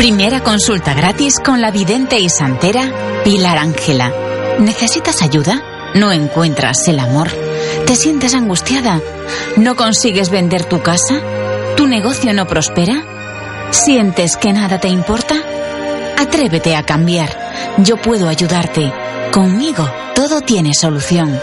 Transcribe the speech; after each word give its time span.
Primera 0.00 0.42
consulta 0.42 0.94
gratis 0.94 1.38
con 1.44 1.60
la 1.60 1.70
vidente 1.70 2.18
y 2.18 2.30
santera 2.30 2.90
Pilar 3.22 3.58
Ángela. 3.58 4.10
¿Necesitas 4.58 5.20
ayuda? 5.20 5.62
¿No 5.94 6.10
encuentras 6.10 6.88
el 6.88 6.98
amor? 6.98 7.28
¿Te 7.86 7.94
sientes 7.96 8.34
angustiada? 8.34 8.98
¿No 9.58 9.76
consigues 9.76 10.30
vender 10.30 10.64
tu 10.64 10.80
casa? 10.80 11.20
¿Tu 11.76 11.86
negocio 11.86 12.32
no 12.32 12.46
prospera? 12.46 13.04
¿Sientes 13.72 14.38
que 14.38 14.54
nada 14.54 14.80
te 14.80 14.88
importa? 14.88 15.34
Atrévete 16.16 16.76
a 16.76 16.82
cambiar. 16.82 17.52
Yo 17.76 17.98
puedo 17.98 18.30
ayudarte. 18.30 18.90
Conmigo 19.32 19.86
todo 20.14 20.40
tiene 20.40 20.72
solución. 20.72 21.38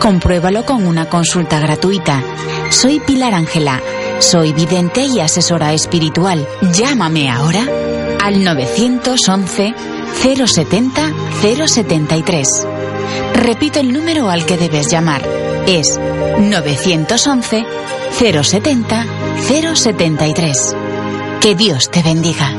Compruébalo 0.00 0.66
con 0.66 0.86
una 0.86 1.08
consulta 1.08 1.60
gratuita. 1.60 2.22
Soy 2.68 3.00
Pilar 3.00 3.32
Ángela. 3.32 3.80
Soy 4.18 4.52
vidente 4.52 5.04
y 5.04 5.20
asesora 5.20 5.72
espiritual. 5.72 6.46
Llámame 6.72 7.30
ahora 7.30 7.66
al 8.22 8.42
911 8.42 9.74
070 10.22 11.12
073. 11.42 12.66
Repito 13.34 13.78
el 13.80 13.92
número 13.92 14.30
al 14.30 14.46
que 14.46 14.56
debes 14.56 14.90
llamar. 14.90 15.22
Es 15.66 16.00
911 16.38 17.66
070 18.42 19.06
073. 19.74 20.76
Que 21.40 21.54
Dios 21.54 21.90
te 21.90 22.02
bendiga. 22.02 22.52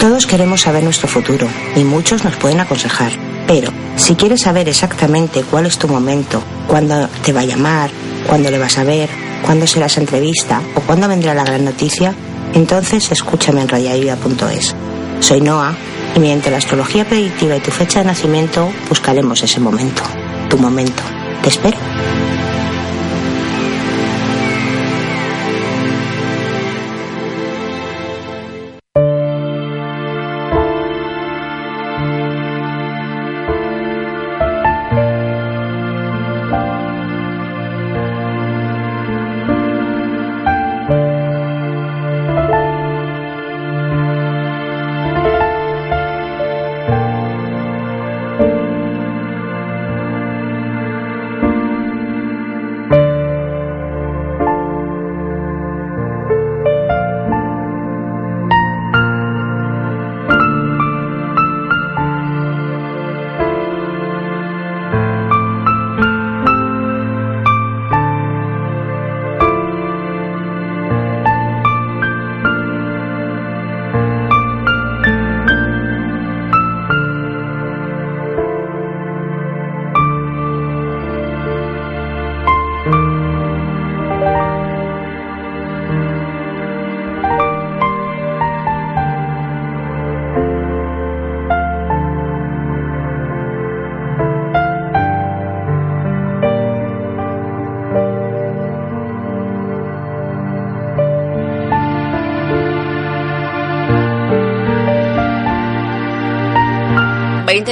Todos 0.00 0.26
queremos 0.26 0.62
saber 0.62 0.84
nuestro 0.84 1.06
futuro 1.06 1.48
y 1.76 1.84
muchos 1.84 2.24
nos 2.24 2.36
pueden 2.36 2.60
aconsejar. 2.60 3.12
Pero 3.46 3.72
si 4.08 4.14
quieres 4.14 4.40
saber 4.40 4.66
exactamente 4.70 5.42
cuál 5.42 5.66
es 5.66 5.76
tu 5.76 5.86
momento, 5.86 6.42
cuándo 6.66 7.10
te 7.22 7.34
va 7.34 7.40
a 7.40 7.44
llamar, 7.44 7.90
cuándo 8.26 8.50
le 8.50 8.56
vas 8.56 8.78
a 8.78 8.82
ver, 8.82 9.10
cuándo 9.42 9.66
será 9.66 9.84
esa 9.84 10.00
entrevista 10.00 10.62
o 10.74 10.80
cuándo 10.80 11.08
vendrá 11.08 11.34
la 11.34 11.44
gran 11.44 11.66
noticia, 11.66 12.14
entonces 12.54 13.12
escúchame 13.12 13.60
en 13.60 13.68
radiayuda.es. 13.68 14.74
Soy 15.20 15.42
Noah 15.42 15.76
y 16.16 16.20
mediante 16.20 16.50
la 16.50 16.56
astrología 16.56 17.06
predictiva 17.06 17.54
y 17.56 17.60
tu 17.60 17.70
fecha 17.70 17.98
de 17.98 18.06
nacimiento 18.06 18.70
buscaremos 18.88 19.42
ese 19.42 19.60
momento, 19.60 20.02
tu 20.48 20.56
momento. 20.56 21.02
Te 21.42 21.50
espero. 21.50 21.76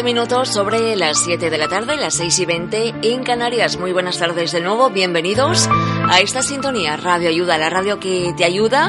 Minutos 0.06 0.50
sobre 0.50 0.94
las 0.94 1.18
7 1.24 1.50
de 1.50 1.58
la 1.58 1.66
tarde, 1.66 1.96
las 1.96 2.14
6 2.14 2.38
y 2.38 2.46
20 2.46 2.94
en 3.02 3.24
Canarias. 3.24 3.76
Muy 3.76 3.92
buenas 3.92 4.16
tardes 4.18 4.52
de 4.52 4.60
nuevo, 4.60 4.88
bienvenidos 4.88 5.68
a 6.08 6.20
esta 6.20 6.42
sintonía 6.42 6.96
Radio 6.96 7.28
Ayuda, 7.28 7.58
la 7.58 7.70
radio 7.70 7.98
que 7.98 8.32
te 8.36 8.44
ayuda. 8.44 8.88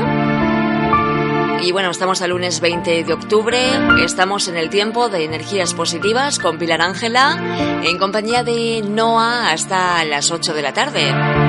Y 1.64 1.72
bueno, 1.72 1.90
estamos 1.90 2.22
al 2.22 2.30
lunes 2.30 2.60
20 2.60 3.04
de 3.04 3.14
octubre, 3.14 3.60
estamos 4.06 4.48
en 4.48 4.58
el 4.58 4.70
tiempo 4.70 5.10
de 5.10 5.24
energías 5.26 5.74
positivas 5.74 6.38
con 6.38 6.60
Pilar 6.60 6.84
Ángela, 6.84 7.82
en 7.84 7.98
compañía 7.98 8.44
de 8.44 8.84
Noah 8.88 9.50
hasta 9.50 10.06
las 10.06 10.30
8 10.30 10.54
de 10.54 10.62
la 10.62 10.74
tarde. 10.74 11.47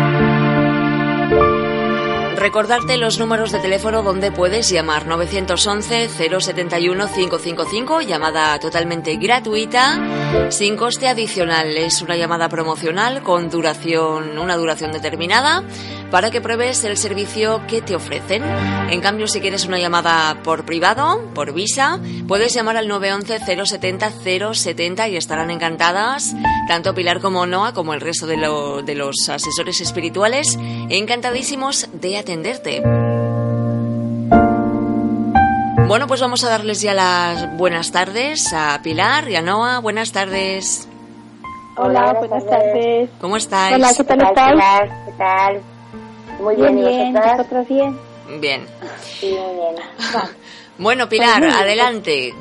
Recordarte 2.39 2.97
los 2.99 3.19
números 3.19 3.51
de 3.51 3.59
teléfono 3.59 4.05
donde 4.05 4.31
puedes 4.31 4.71
llamar 4.71 5.07
911 5.07 6.09
071 6.09 7.09
555, 7.09 8.01
llamada 8.03 8.57
totalmente 8.61 9.17
gratuita, 9.17 9.99
sin 10.49 10.77
coste 10.77 11.09
adicional. 11.09 11.77
Es 11.77 12.01
una 12.01 12.17
llamada 12.17 12.49
promocional 12.49 13.25
con 13.25 13.51
duración, 13.51 14.39
una 14.39 14.57
duración 14.57 14.93
determinada 14.93 15.65
para 16.11 16.31
que 16.31 16.41
pruebes 16.41 16.85
el 16.85 16.97
servicio 16.97 17.61
que 17.67 17.83
te 17.83 17.95
ofrecen. 17.95 18.43
En 18.91 19.01
cambio, 19.01 19.27
si 19.29 19.41
quieres 19.41 19.67
una 19.67 19.79
llamada 19.79 20.39
por 20.43 20.65
privado, 20.65 21.21
por 21.35 21.53
visa, 21.53 22.01
puedes 22.27 22.55
llamar 22.55 22.77
al 22.77 22.89
911 22.89 23.67
070 23.67 24.11
070 24.55 25.09
y 25.09 25.17
estarán 25.17 25.51
encantadas, 25.51 26.35
tanto 26.67 26.95
Pilar 26.95 27.21
como 27.21 27.47
Noah, 27.47 27.75
como 27.75 27.95
el 27.95 28.01
resto 28.01 28.27
de, 28.27 28.37
de 28.85 28.95
los 28.95 29.29
asesores 29.29 29.81
espirituales, 29.81 30.59
encantadísimos 30.89 31.89
de 31.93 32.17
atender 32.17 32.39
atenderte. 32.39 32.83
Bueno, 35.87 36.07
pues 36.07 36.21
vamos 36.21 36.45
a 36.45 36.51
darles 36.51 36.83
ya 36.83 36.93
las 36.95 37.57
buenas 37.57 37.91
tardes 37.91 38.53
a 38.53 38.81
Pilar 38.83 39.29
y 39.31 39.37
a 39.37 39.43
Noah. 39.43 39.79
Buenas 39.81 40.13
tardes. 40.13 40.87
Hola, 41.77 42.13
buenas 42.19 42.45
tardes. 42.47 43.11
¿Cómo 43.21 43.37
estáis? 43.37 43.77
Hola, 43.77 43.95
¿qué 43.97 44.05
tal 44.05 44.21
estáis? 44.21 44.91
¿Qué 45.07 45.13
tal? 45.17 45.63
Muy 46.39 46.57
bien, 46.57 46.77
bien, 46.77 47.13
¿vosotros 47.13 47.69
bien? 47.69 47.99
Bien. 48.41 48.67
Sí, 49.03 49.31
muy 49.31 49.55
bien. 49.55 49.75
bueno, 50.79 51.09
Pilar, 51.11 51.45
adelante. 51.45 52.35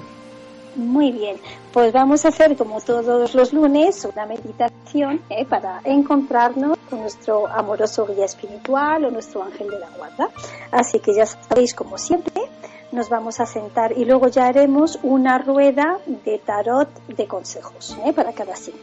Muy 0.76 1.12
bien, 1.12 1.38
pues 1.74 1.92
vamos 1.92 2.24
a 2.26 2.28
hacer 2.28 2.56
como 2.56 2.80
todos 2.82 3.34
los 3.34 3.52
lunes 3.52 4.06
una 4.06 4.28
meditación 4.28 5.22
¿eh? 5.30 5.44
para 5.44 5.82
encontrarnos 5.84 6.78
con 6.88 7.02
nuestro 7.02 7.48
amoroso 7.48 8.06
guía 8.06 8.26
espiritual 8.26 9.06
o 9.06 9.10
nuestro 9.10 9.42
ángel 9.42 9.70
de 9.72 9.80
la 9.80 9.90
guarda. 9.98 10.30
Así 10.72 11.00
que 11.00 11.16
ya 11.16 11.26
sabéis, 11.26 11.74
como 11.74 11.98
siempre, 11.98 12.44
nos 12.92 13.10
vamos 13.10 13.40
a 13.40 13.46
sentar 13.46 13.92
y 13.98 14.06
luego 14.06 14.28
ya 14.28 14.48
haremos 14.48 15.00
una 15.02 15.40
rueda 15.40 15.98
de 16.06 16.38
tarot 16.38 16.90
de 17.08 17.28
consejos 17.28 17.98
¿eh? 18.06 18.14
para 18.14 18.34
cada 18.34 18.56
signo. 18.56 18.82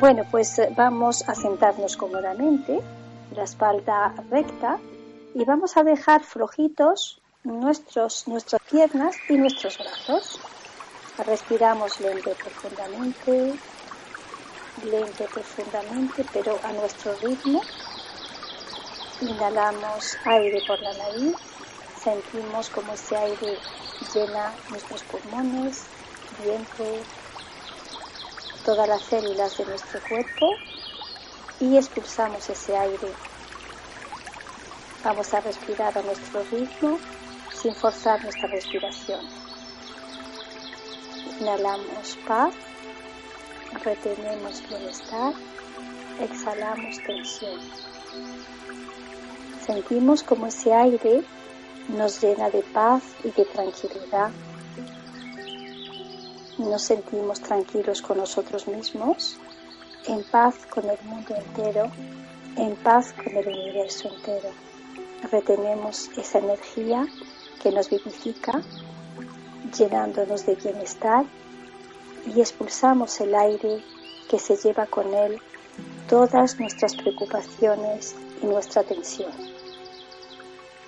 Bueno, 0.00 0.24
pues 0.30 0.58
eh, 0.58 0.72
vamos 0.76 1.28
a 1.28 1.34
sentarnos 1.34 1.96
cómodamente, 1.96 2.80
la 3.34 3.44
espalda 3.44 4.14
recta 4.30 4.78
y 5.34 5.44
vamos 5.44 5.76
a 5.76 5.84
dejar 5.84 6.22
flojitos 6.22 7.20
nuestros, 7.44 8.26
nuestras 8.26 8.60
piernas 8.70 9.16
y 9.28 9.34
nuestros 9.36 9.78
brazos. 9.78 10.40
Respiramos 11.24 12.00
lento 12.00 12.30
profundamente, 12.32 13.54
lento 14.84 15.24
y 15.24 15.26
profundamente, 15.26 16.24
pero 16.32 16.58
a 16.62 16.72
nuestro 16.72 17.14
ritmo. 17.22 17.62
Inhalamos 19.20 20.16
aire 20.26 20.62
por 20.66 20.78
la 20.80 20.92
nariz, 20.92 21.36
sentimos 22.02 22.68
como 22.68 22.92
ese 22.92 23.16
aire 23.16 23.58
llena 24.12 24.52
nuestros 24.68 25.02
pulmones, 25.04 25.86
vientre, 26.42 27.02
todas 28.64 28.88
las 28.88 29.02
células 29.02 29.56
de 29.56 29.64
nuestro 29.64 30.00
cuerpo 30.06 30.50
y 31.60 31.76
expulsamos 31.76 32.48
ese 32.48 32.76
aire. 32.76 33.08
Vamos 35.04 35.32
a 35.34 35.40
respirar 35.40 35.96
a 35.96 36.02
nuestro 36.02 36.42
ritmo 36.50 36.98
sin 37.54 37.74
forzar 37.74 38.22
nuestra 38.22 38.48
respiración. 38.48 39.20
Inhalamos 41.40 42.18
paz, 42.26 42.54
retenemos 43.84 44.62
bienestar, 44.68 45.32
exhalamos 46.20 46.98
tensión. 47.06 47.60
Sentimos 49.64 50.22
como 50.22 50.46
ese 50.46 50.72
aire 50.72 51.24
nos 51.88 52.20
llena 52.22 52.50
de 52.50 52.62
paz 52.62 53.02
y 53.24 53.30
de 53.30 53.44
tranquilidad. 53.44 54.30
Nos 56.58 56.82
sentimos 56.82 57.40
tranquilos 57.40 58.02
con 58.02 58.18
nosotros 58.18 58.66
mismos, 58.66 59.38
en 60.08 60.22
paz 60.24 60.54
con 60.70 60.88
el 60.88 60.98
mundo 61.04 61.34
entero, 61.34 61.90
en 62.56 62.76
paz 62.76 63.12
con 63.12 63.36
el 63.36 63.46
universo 63.46 64.08
entero. 64.08 64.50
Retenemos 65.30 66.10
esa 66.16 66.38
energía 66.38 67.06
que 67.62 67.72
nos 67.72 67.90
vivifica, 67.90 68.62
llenándonos 69.76 70.46
de 70.46 70.54
bienestar 70.54 71.24
y 72.34 72.40
expulsamos 72.40 73.20
el 73.20 73.34
aire 73.34 73.82
que 74.28 74.38
se 74.38 74.56
lleva 74.56 74.86
con 74.86 75.12
él 75.12 75.40
todas 76.08 76.58
nuestras 76.58 76.94
preocupaciones 76.94 78.14
y 78.42 78.46
nuestra 78.46 78.82
tensión. 78.82 79.32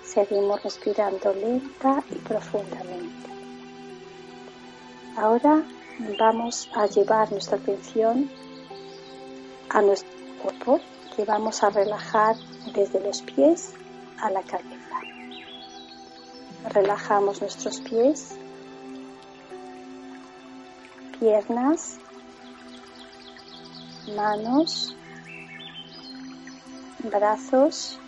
Seguimos 0.05 0.63
respirando 0.63 1.33
lenta 1.35 2.03
y 2.11 2.15
profundamente. 2.17 3.29
Ahora 5.17 5.63
vamos 6.19 6.71
a 6.75 6.87
llevar 6.87 7.31
nuestra 7.33 7.57
atención 7.57 8.31
a 9.71 9.83
nuestro 9.83 10.11
cuerpo 10.43 10.81
que 11.15 11.25
vamos 11.25 11.63
a 11.63 11.71
relajar 11.71 12.37
desde 12.75 13.01
los 13.01 13.23
pies 13.23 13.75
a 14.21 14.31
la 14.31 14.43
cabeza. 14.43 15.01
Relajamos 16.71 17.41
nuestros 17.41 17.81
pies, 17.81 18.37
piernas, 21.19 21.99
manos, 24.15 24.95
brazos, 27.05 27.99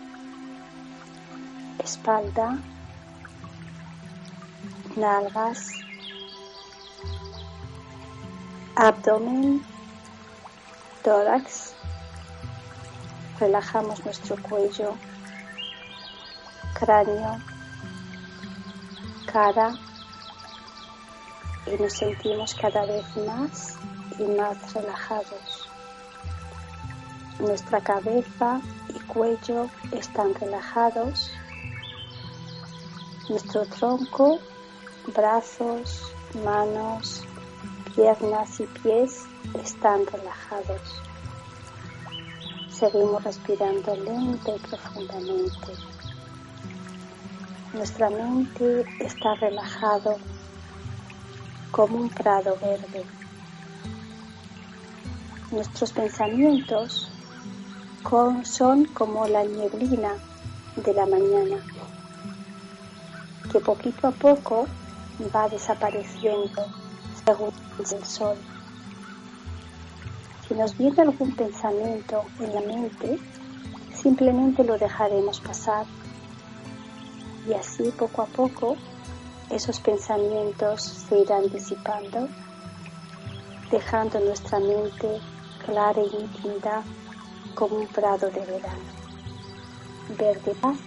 espalda, 1.82 2.58
nalgas, 4.96 5.68
abdomen, 8.76 9.62
tórax. 11.02 11.74
Relajamos 13.38 14.04
nuestro 14.04 14.36
cuello, 14.42 14.94
cráneo, 16.74 17.38
cara 19.32 19.74
y 21.66 21.82
nos 21.82 21.92
sentimos 21.94 22.54
cada 22.54 22.84
vez 22.84 23.04
más 23.16 23.76
y 24.18 24.24
más 24.24 24.74
relajados. 24.74 25.68
Nuestra 27.38 27.80
cabeza 27.80 28.60
y 28.88 28.98
cuello 29.06 29.68
están 29.92 30.34
relajados. 30.34 31.30
Nuestro 33.30 33.64
tronco, 33.66 34.38
brazos, 35.14 36.12
manos, 36.44 37.22
piernas 37.94 38.60
y 38.60 38.66
pies 38.66 39.24
están 39.62 40.06
relajados. 40.06 41.02
Seguimos 42.70 43.22
respirando 43.24 43.94
lenta 43.96 44.54
y 44.54 44.58
profundamente. 44.58 45.72
Nuestra 47.72 48.10
mente 48.10 48.84
está 49.00 49.34
relajado 49.34 50.16
como 51.70 51.98
un 51.98 52.08
prado 52.08 52.56
verde. 52.60 53.04
Nuestros 55.50 55.92
pensamientos 55.92 57.10
son 58.44 58.86
como 58.86 59.26
la 59.28 59.44
nieblina 59.44 60.14
de 60.76 60.94
la 60.94 61.06
mañana, 61.06 61.56
que 63.52 63.60
poquito 63.60 64.08
a 64.08 64.10
poco 64.12 64.66
va 65.34 65.48
desapareciendo 65.48 66.64
según 67.24 67.52
el 67.92 68.04
sol. 68.04 68.36
Si 70.46 70.54
nos 70.54 70.76
viene 70.76 71.02
algún 71.02 71.34
pensamiento 71.34 72.24
en 72.38 72.54
la 72.54 72.60
mente, 72.60 73.18
simplemente 73.94 74.64
lo 74.64 74.76
dejaremos 74.78 75.40
pasar 75.40 75.86
y 77.48 77.54
así 77.54 77.84
poco 77.98 78.22
a 78.22 78.26
poco 78.26 78.76
esos 79.48 79.80
pensamientos 79.80 80.82
se 80.82 81.20
irán 81.20 81.48
disipando, 81.50 82.28
dejando 83.70 84.20
nuestra 84.20 84.60
mente 84.60 85.20
clara 85.64 86.00
y 86.00 86.16
nítida 86.16 86.82
como 87.54 87.76
un 87.76 87.86
prado 87.88 88.30
de 88.30 88.40
verano. 88.40 89.00
Verde 90.18 90.54
paz, 90.60 90.78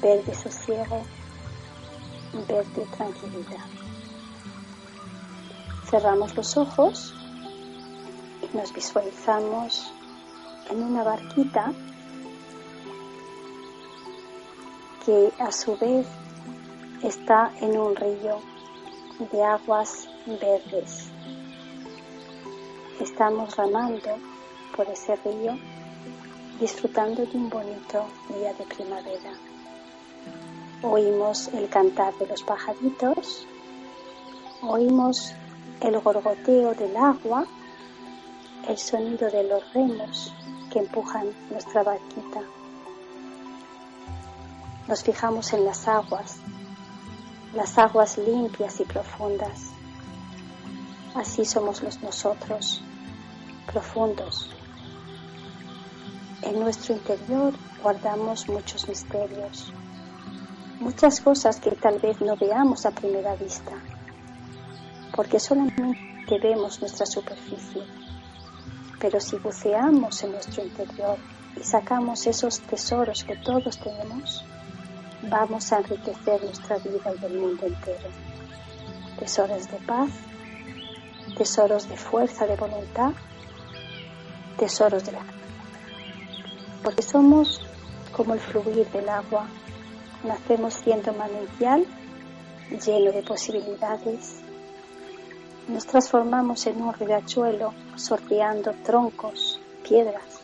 verde 0.00 0.34
sosiego, 0.34 1.02
verde 2.48 2.86
tranquilidad. 2.96 3.79
Cerramos 5.90 6.36
los 6.36 6.56
ojos 6.56 7.12
y 8.42 8.56
nos 8.56 8.72
visualizamos 8.72 9.92
en 10.70 10.84
una 10.84 11.02
barquita 11.02 11.72
que 15.04 15.32
a 15.40 15.50
su 15.50 15.76
vez 15.78 16.06
está 17.02 17.50
en 17.60 17.76
un 17.76 17.96
río 17.96 18.38
de 19.32 19.42
aguas 19.42 20.08
verdes. 20.40 21.08
Estamos 23.00 23.56
ramando 23.56 24.10
por 24.76 24.88
ese 24.88 25.16
río, 25.16 25.58
disfrutando 26.60 27.26
de 27.26 27.36
un 27.36 27.50
bonito 27.50 28.04
día 28.28 28.54
de 28.54 28.64
primavera. 28.64 29.32
Oímos 30.82 31.48
el 31.48 31.68
cantar 31.68 32.14
de 32.18 32.28
los 32.28 32.44
pajaritos, 32.44 33.44
oímos 34.62 35.34
el 35.80 35.98
gorgoteo 36.00 36.74
del 36.74 36.96
agua, 36.96 37.46
el 38.68 38.78
sonido 38.78 39.30
de 39.30 39.44
los 39.44 39.72
remos 39.72 40.32
que 40.70 40.80
empujan 40.80 41.28
nuestra 41.50 41.82
barquita. 41.82 42.40
Nos 44.86 45.02
fijamos 45.02 45.52
en 45.52 45.64
las 45.64 45.86
aguas, 45.88 46.36
las 47.54 47.78
aguas 47.78 48.18
limpias 48.18 48.80
y 48.80 48.84
profundas. 48.84 49.70
Así 51.14 51.44
somos 51.44 51.82
los 51.82 52.00
nosotros, 52.02 52.82
profundos, 53.66 54.50
en 56.42 56.58
nuestro 56.58 56.94
interior 56.94 57.52
guardamos 57.82 58.48
muchos 58.48 58.88
misterios, 58.88 59.72
muchas 60.80 61.20
cosas 61.20 61.60
que 61.60 61.72
tal 61.72 61.98
vez 61.98 62.18
no 62.22 62.34
veamos 62.36 62.86
a 62.86 62.92
primera 62.92 63.36
vista, 63.36 63.72
porque 65.14 65.40
solamente 65.40 66.38
vemos 66.42 66.80
nuestra 66.80 67.06
superficie. 67.06 67.82
Pero 69.00 69.20
si 69.20 69.36
buceamos 69.36 70.22
en 70.22 70.32
nuestro 70.32 70.62
interior 70.62 71.16
y 71.56 71.64
sacamos 71.64 72.26
esos 72.26 72.60
tesoros 72.60 73.24
que 73.24 73.36
todos 73.36 73.78
tenemos, 73.78 74.44
vamos 75.22 75.72
a 75.72 75.78
enriquecer 75.78 76.42
nuestra 76.44 76.78
vida 76.78 77.12
y 77.20 77.24
el 77.24 77.38
mundo 77.38 77.66
entero. 77.66 78.08
Tesoros 79.18 79.70
de 79.70 79.78
paz, 79.78 80.10
tesoros 81.36 81.88
de 81.88 81.96
fuerza 81.96 82.46
de 82.46 82.56
voluntad, 82.56 83.12
tesoros 84.58 85.04
de 85.04 85.12
la 85.12 85.40
porque 86.82 87.02
somos 87.02 87.60
como 88.12 88.34
el 88.34 88.40
fluir 88.40 88.86
del 88.90 89.08
agua. 89.08 89.46
Nacemos 90.24 90.74
siendo 90.74 91.12
manantial 91.12 91.86
lleno 92.70 93.12
de 93.12 93.22
posibilidades. 93.22 94.42
Nos 95.68 95.86
transformamos 95.86 96.66
en 96.66 96.82
un 96.82 96.92
riachuelo 96.94 97.72
sorteando 97.96 98.72
troncos, 98.84 99.60
piedras. 99.88 100.40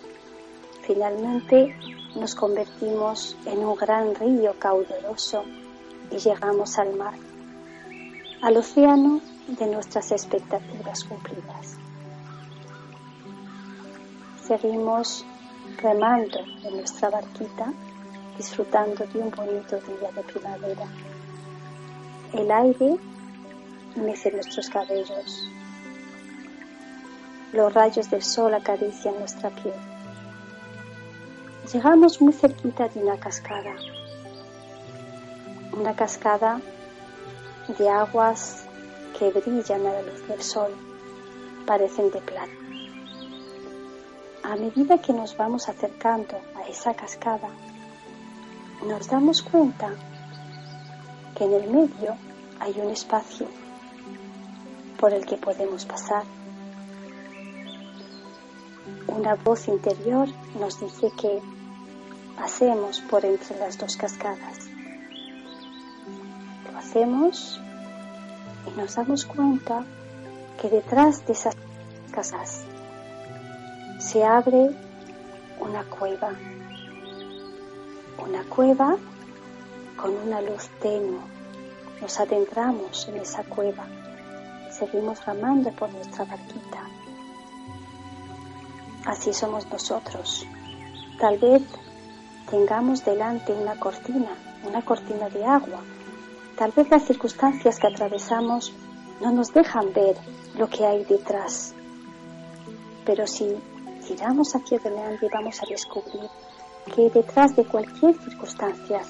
Finalmente 0.83 1.77
nos 2.15 2.35
convertimos 2.35 3.37
en 3.45 3.59
un 3.65 3.77
gran 3.77 4.15
río 4.15 4.55
caudaloso 4.59 5.45
y 6.11 6.19
llegamos 6.19 6.79
al 6.79 6.95
mar, 6.95 7.15
al 8.43 8.57
océano 8.57 9.21
de 9.49 9.67
nuestras 9.67 10.13
expectativas 10.13 11.05
cumplidas. 11.05 11.77
Seguimos 14.47 15.25
remando 15.83 16.39
en 16.63 16.77
nuestra 16.77 17.11
barquita, 17.11 17.73
disfrutando 18.37 19.05
de 19.07 19.19
un 19.19 19.31
bonito 19.31 19.77
día 19.81 20.13
de 20.15 20.23
primavera. 20.23 20.87
El 22.33 22.51
aire 22.51 22.97
mece 23.97 24.31
nuestros 24.31 24.69
cabellos. 24.69 25.51
Los 27.53 27.73
rayos 27.73 28.11
del 28.11 28.23
sol 28.23 28.55
acarician 28.55 29.19
nuestra 29.19 29.51
piel. 29.51 29.75
Llegamos 31.73 32.21
muy 32.21 32.33
cerquita 32.33 32.89
de 32.89 33.01
una 33.01 33.19
cascada. 33.19 33.75
Una 35.73 35.95
cascada 35.95 36.61
de 37.79 37.89
aguas 37.89 38.65
que 39.19 39.31
brillan 39.31 39.87
a 39.87 39.93
la 39.93 40.03
luz 40.03 40.27
del 40.29 40.43
sol, 40.43 40.71
parecen 41.67 42.11
de 42.11 42.21
plata. 42.21 42.53
a 44.43 44.55
medida 44.55 44.99
que 44.99 45.13
nos 45.13 45.37
vamos 45.37 45.69
acercando 45.69 46.37
a 46.55 46.69
esa 46.69 46.95
cascada, 46.95 47.49
nos 48.87 49.09
damos 49.09 49.43
cuenta 49.43 49.91
que 51.37 51.45
en 51.45 51.53
el 51.55 51.69
medio 51.69 52.15
hay 52.61 52.79
un 52.79 52.91
espacio 52.91 53.49
por 54.99 55.13
el 55.13 55.25
que 55.27 55.37
podemos 55.37 55.85
pasar. 55.85 56.25
Una 59.07 59.35
voz 59.35 59.69
interior 59.69 60.29
nos 60.59 60.81
dice 60.81 61.11
que 61.21 61.41
pasemos 62.37 63.01
por 63.03 63.25
entre 63.25 63.59
las 63.59 63.79
dos 63.79 63.97
cascadas. 63.97 64.69
Lo 66.71 66.79
hacemos 66.79 67.61
y 68.67 68.79
nos 68.79 68.95
damos 68.95 69.25
cuenta 69.25 69.85
que 70.61 70.69
detrás 70.69 71.27
de 71.27 71.33
esas 71.33 71.57
casas 72.11 72.63
se 73.99 74.25
abre 74.25 74.71
una 75.61 75.85
cueva, 75.85 76.33
una 78.25 78.45
cueva 78.45 78.97
con 79.97 80.15
una 80.15 80.41
luz 80.41 80.69
tenue. 80.81 81.21
Nos 82.01 82.21
adentramos 82.21 83.09
en 83.09 83.17
esa 83.17 83.43
cueva, 83.45 83.87
seguimos 84.79 85.25
ramando 85.25 85.71
por 85.73 85.91
nuestra 85.91 86.25
barquita. 86.25 86.83
Así 89.07 89.33
somos 89.33 89.67
nosotros. 89.71 90.47
Tal 91.19 91.39
vez 91.39 91.63
tengamos 92.51 93.05
delante 93.05 93.53
una 93.53 93.79
cortina, 93.79 94.37
una 94.67 94.83
cortina 94.85 95.29
de 95.29 95.45
agua. 95.45 95.81
Tal 96.57 96.73
vez 96.73 96.91
las 96.91 97.05
circunstancias 97.05 97.79
que 97.79 97.87
atravesamos 97.87 98.73
no 99.21 99.31
nos 99.31 99.53
dejan 99.53 99.93
ver 99.93 100.17
lo 100.57 100.69
que 100.69 100.85
hay 100.85 101.05
detrás. 101.05 101.75
Pero 103.05 103.27
si 103.27 103.57
giramos 104.07 104.55
hacia 104.55 104.79
adelante 104.79 105.29
vamos 105.33 105.63
a 105.63 105.67
descubrir 105.67 106.29
que 106.95 107.11
detrás 107.11 107.55
de 107.57 107.65
cualquier 107.65 108.15
circunstancia 108.23 109.01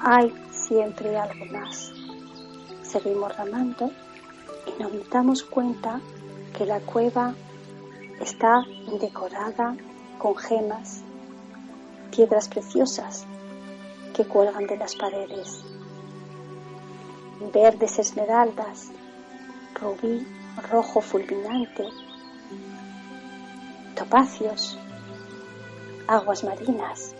hay 0.00 0.32
siempre 0.52 1.16
algo 1.16 1.44
más. 1.46 1.92
Seguimos 2.88 3.36
ramando 3.36 3.90
y 4.66 4.82
nos 4.82 5.10
damos 5.10 5.42
cuenta 5.44 6.00
que 6.56 6.64
la 6.64 6.80
cueva 6.80 7.34
está 8.20 8.64
decorada 8.98 9.76
con 10.18 10.34
gemas, 10.36 11.02
piedras 12.10 12.48
preciosas 12.48 13.26
que 14.14 14.24
cuelgan 14.24 14.66
de 14.66 14.78
las 14.78 14.96
paredes, 14.96 15.60
verdes 17.52 17.98
esmeraldas, 17.98 18.90
rubí 19.80 20.26
rojo 20.70 21.00
fulminante 21.00 21.84
topacios, 23.94 24.78
aguas 26.06 26.44
marinas. 26.44 27.14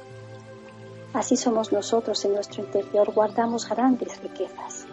Así 1.12 1.36
somos 1.36 1.72
nosotros 1.72 2.24
en 2.24 2.34
nuestro 2.34 2.62
interior, 2.64 3.12
guardamos 3.12 3.68
grandes 3.68 4.20
riquezas. 4.22 4.86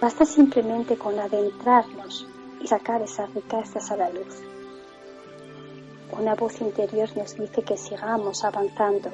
Basta 0.00 0.24
simplemente 0.24 0.96
con 0.96 1.18
adentrarnos 1.18 2.26
y 2.60 2.66
sacar 2.66 3.02
esas 3.02 3.32
riquezas 3.34 3.90
a 3.90 3.96
la 3.96 4.10
luz. 4.10 4.42
Una 6.12 6.34
voz 6.34 6.60
interior 6.60 7.08
nos 7.16 7.34
dice 7.36 7.62
que 7.62 7.76
sigamos 7.76 8.44
avanzando 8.44 9.10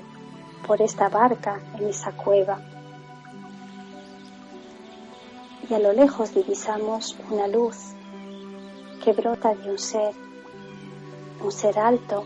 por 0.66 0.82
esta 0.82 1.08
barca 1.08 1.60
en 1.78 1.88
esa 1.88 2.12
cueva. 2.12 2.60
Y 5.68 5.74
a 5.74 5.78
lo 5.78 5.92
lejos 5.92 6.34
divisamos 6.34 7.16
una 7.30 7.46
luz 7.46 7.76
que 9.04 9.12
brota 9.12 9.54
de 9.54 9.70
un 9.70 9.78
ser 9.78 10.14
un 11.42 11.52
ser 11.52 11.78
alto, 11.78 12.24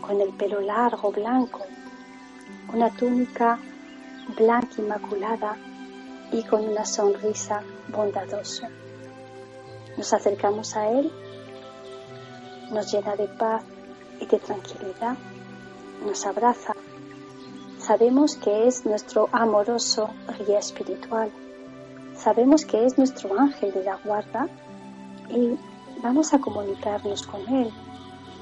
con 0.00 0.20
el 0.20 0.30
pelo 0.30 0.60
largo, 0.60 1.10
blanco, 1.10 1.60
una 2.72 2.90
túnica 2.90 3.58
blanca 4.36 4.74
inmaculada 4.78 5.56
y 6.30 6.42
con 6.44 6.68
una 6.68 6.84
sonrisa 6.84 7.62
bondadosa. 7.94 8.68
Nos 9.96 10.12
acercamos 10.12 10.76
a 10.76 10.90
Él, 10.90 11.10
nos 12.70 12.92
llena 12.92 13.16
de 13.16 13.28
paz 13.28 13.64
y 14.20 14.26
de 14.26 14.38
tranquilidad, 14.38 15.16
nos 16.04 16.26
abraza. 16.26 16.74
Sabemos 17.78 18.36
que 18.36 18.66
es 18.66 18.84
nuestro 18.84 19.28
amoroso 19.32 20.10
guía 20.46 20.58
espiritual, 20.58 21.30
sabemos 22.16 22.64
que 22.64 22.84
es 22.84 22.98
nuestro 22.98 23.38
ángel 23.38 23.72
de 23.72 23.84
la 23.84 23.96
guarda 24.04 24.48
y 25.30 25.56
vamos 26.02 26.32
a 26.34 26.38
comunicarnos 26.38 27.22
con 27.26 27.40
Él 27.54 27.72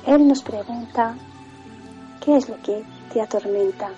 él 0.07 0.27
nos 0.27 0.43
pregunta, 0.43 1.15
¿qué 2.25 2.37
es 2.37 2.49
lo 2.49 2.61
que 2.61 2.85
te 3.13 3.21
atormenta? 3.21 3.91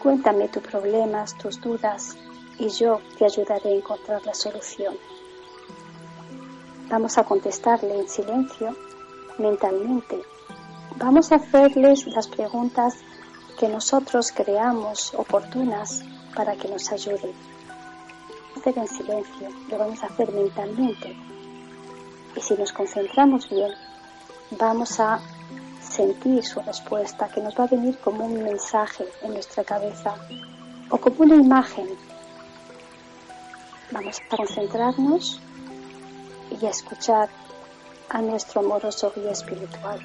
Cuéntame 0.00 0.48
tus 0.48 0.62
problemas, 0.62 1.36
tus 1.36 1.60
dudas 1.60 2.16
y 2.58 2.68
yo 2.68 3.00
te 3.18 3.24
ayudaré 3.24 3.70
a 3.70 3.76
encontrar 3.76 4.24
la 4.24 4.34
solución. 4.34 4.96
Vamos 6.88 7.18
a 7.18 7.24
contestarle 7.24 7.98
en 7.98 8.08
silencio, 8.08 8.76
mentalmente. 9.38 10.22
Vamos 10.96 11.32
a 11.32 11.36
hacerles 11.36 12.06
las 12.06 12.28
preguntas 12.28 12.94
que 13.58 13.68
nosotros 13.68 14.32
creamos 14.32 15.12
oportunas 15.14 16.04
para 16.34 16.56
que 16.56 16.68
nos 16.68 16.90
ayuden. 16.92 17.32
Hacer 18.56 18.78
en 18.78 18.88
silencio, 18.88 19.48
lo 19.68 19.78
vamos 19.78 20.02
a 20.02 20.06
hacer 20.06 20.32
mentalmente 20.32 21.16
y 22.36 22.40
si 22.40 22.54
nos 22.54 22.72
concentramos 22.72 23.48
bien, 23.48 23.72
vamos 24.52 25.00
a 25.00 25.18
sentir 25.80 26.44
su 26.44 26.60
respuesta, 26.60 27.28
que 27.28 27.40
nos 27.40 27.58
va 27.58 27.64
a 27.64 27.68
venir 27.68 27.96
como 27.98 28.26
un 28.26 28.42
mensaje 28.42 29.04
en 29.22 29.32
nuestra 29.32 29.64
cabeza 29.64 30.14
o 30.90 30.98
como 30.98 31.22
una 31.22 31.36
imagen. 31.36 31.88
Vamos 33.92 34.20
a 34.20 34.36
concentrarnos 34.36 35.40
y 36.60 36.66
a 36.66 36.70
escuchar 36.70 37.28
a 38.08 38.20
nuestro 38.20 38.60
amoroso 38.60 39.12
guía 39.14 39.30
espiritual. 39.30 40.00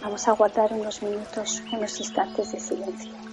Vamos 0.00 0.28
a 0.28 0.32
guardar 0.32 0.72
unos 0.72 1.02
minutos, 1.02 1.62
unos 1.72 1.98
instantes 2.00 2.52
de 2.52 2.60
silencio. 2.60 3.31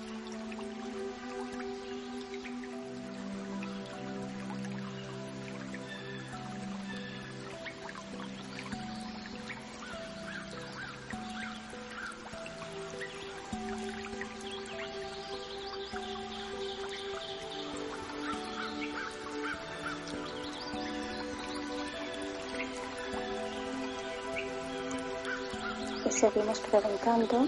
Preguntando, 26.69 27.47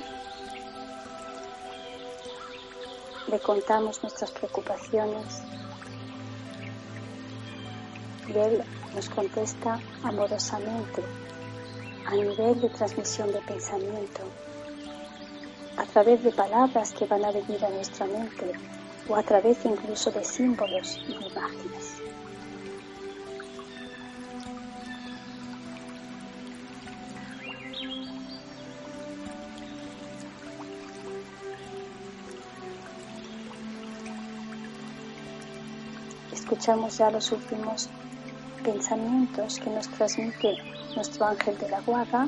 le 3.28 3.40
contamos 3.40 4.02
nuestras 4.02 4.32
preocupaciones 4.32 5.44
y 8.28 8.38
él 8.38 8.64
nos 8.96 9.10
contesta 9.10 9.80
amorosamente 10.04 11.04
a 12.06 12.16
nivel 12.16 12.60
de 12.60 12.70
transmisión 12.70 13.32
de 13.32 13.40
pensamiento, 13.42 14.22
a 15.78 15.86
través 15.86 16.24
de 16.24 16.32
palabras 16.32 16.92
que 16.92 17.06
van 17.06 17.24
a 17.24 17.32
venir 17.32 17.64
a 17.64 17.70
nuestra 17.70 18.06
mente 18.08 18.52
o 19.08 19.16
a 19.16 19.24
través 19.24 19.64
incluso 19.66 20.12
de 20.12 20.24
símbolos 20.24 20.98
y 21.08 21.14
imágenes. 21.14 22.11
Escuchamos 36.62 36.96
ya 36.96 37.10
los 37.10 37.32
últimos 37.32 37.90
pensamientos 38.64 39.58
que 39.58 39.72
nos 39.72 39.88
transmite 39.88 40.58
nuestro 40.96 41.26
ángel 41.26 41.58
de 41.58 41.70
la 41.70 41.82
guarda. 41.82 42.28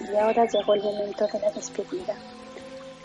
Y 0.00 0.16
ahora 0.16 0.46
llegó 0.46 0.74
el 0.74 0.84
momento 0.84 1.26
de 1.26 1.40
la 1.40 1.50
despedida. 1.50 2.14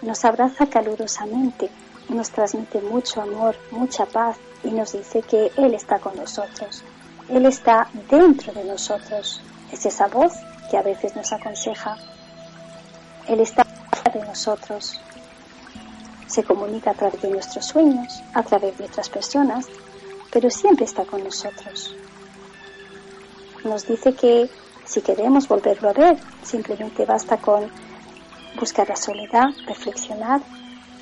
Nos 0.03 0.23
abraza 0.23 0.67
calurosamente, 0.67 1.71
nos 2.09 2.29
transmite 2.29 2.79
mucho 2.79 3.23
amor, 3.23 3.55
mucha 3.71 4.05
paz 4.05 4.37
y 4.63 4.69
nos 4.69 4.91
dice 4.91 5.23
que 5.23 5.51
Él 5.57 5.73
está 5.73 5.97
con 5.97 6.15
nosotros. 6.15 6.83
Él 7.27 7.47
está 7.47 7.87
dentro 8.07 8.53
de 8.53 8.65
nosotros. 8.65 9.41
Es 9.71 9.87
esa 9.87 10.05
voz 10.05 10.33
que 10.69 10.77
a 10.77 10.83
veces 10.83 11.15
nos 11.15 11.33
aconseja. 11.33 11.97
Él 13.27 13.39
está 13.39 13.63
de 14.13 14.25
nosotros. 14.25 14.99
se 16.27 16.43
comunica 16.43 16.91
a 16.91 16.93
través 16.93 17.21
de 17.23 17.29
nuestros 17.29 17.65
sueños, 17.65 18.21
a 18.35 18.43
través 18.43 18.77
de 18.77 18.85
otras 18.85 19.09
personas, 19.09 19.65
pero 20.31 20.51
siempre 20.51 20.85
está 20.85 21.03
con 21.03 21.23
nosotros. 21.23 21.95
Nos 23.63 23.87
dice 23.87 24.13
que 24.13 24.47
si 24.85 25.01
queremos 25.01 25.47
volverlo 25.47 25.89
a 25.89 25.93
ver, 25.93 26.17
simplemente 26.43 27.05
basta 27.05 27.37
con 27.37 27.69
buscar 28.59 28.87
la 28.89 28.95
soledad, 28.95 29.49
reflexionar, 29.65 30.41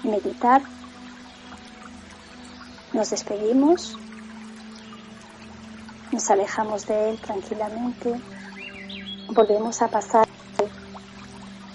meditar. 0.03 0.61
Nos 2.93 3.09
despedimos, 3.09 3.97
nos 6.11 6.29
alejamos 6.31 6.87
de 6.87 7.09
él 7.09 7.19
tranquilamente, 7.19 8.15
volvemos 9.29 9.81
a 9.81 9.89
pasar 9.89 10.27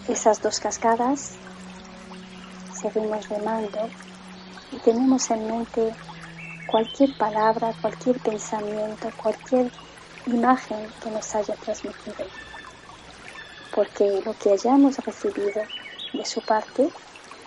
esas 0.08 0.42
dos 0.42 0.58
cascadas, 0.58 1.34
seguimos 2.74 3.28
remando 3.28 3.88
y 4.72 4.76
tenemos 4.78 5.30
en 5.30 5.46
mente 5.46 5.94
cualquier 6.66 7.16
palabra, 7.16 7.72
cualquier 7.80 8.18
pensamiento, 8.18 9.10
cualquier 9.16 9.70
imagen 10.26 10.88
que 11.02 11.10
nos 11.10 11.34
haya 11.34 11.54
transmitido. 11.54 12.26
Porque 13.74 14.22
lo 14.24 14.34
que 14.34 14.52
hayamos 14.52 14.96
recibido 14.98 15.62
de 16.12 16.24
su 16.26 16.40
parte 16.42 16.90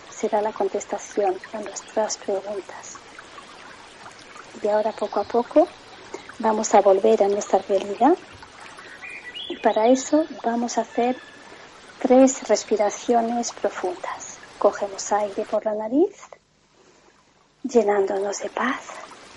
será 0.10 0.42
la 0.42 0.54
contestación 0.54 1.36
a 1.54 1.60
nuestras 1.60 2.18
preguntas. 2.18 2.98
Y 4.64 4.68
ahora 4.70 4.94
poco 4.94 5.20
a 5.20 5.24
poco 5.26 5.68
vamos 6.40 6.74
a 6.74 6.82
volver 6.82 7.22
a 7.22 7.28
nuestra 7.28 7.60
realidad 7.60 8.18
y 9.50 9.58
para 9.58 9.88
eso 9.88 10.26
vamos 10.44 10.78
a 10.78 10.82
hacer 10.82 11.18
tres 12.00 12.48
respiraciones 12.48 13.52
profundas. 13.52 14.38
Cogemos 14.60 15.12
aire 15.12 15.46
por 15.46 15.66
la 15.66 15.74
nariz, 15.74 16.16
llenándonos 17.64 18.40
de 18.40 18.50
paz, 18.50 18.82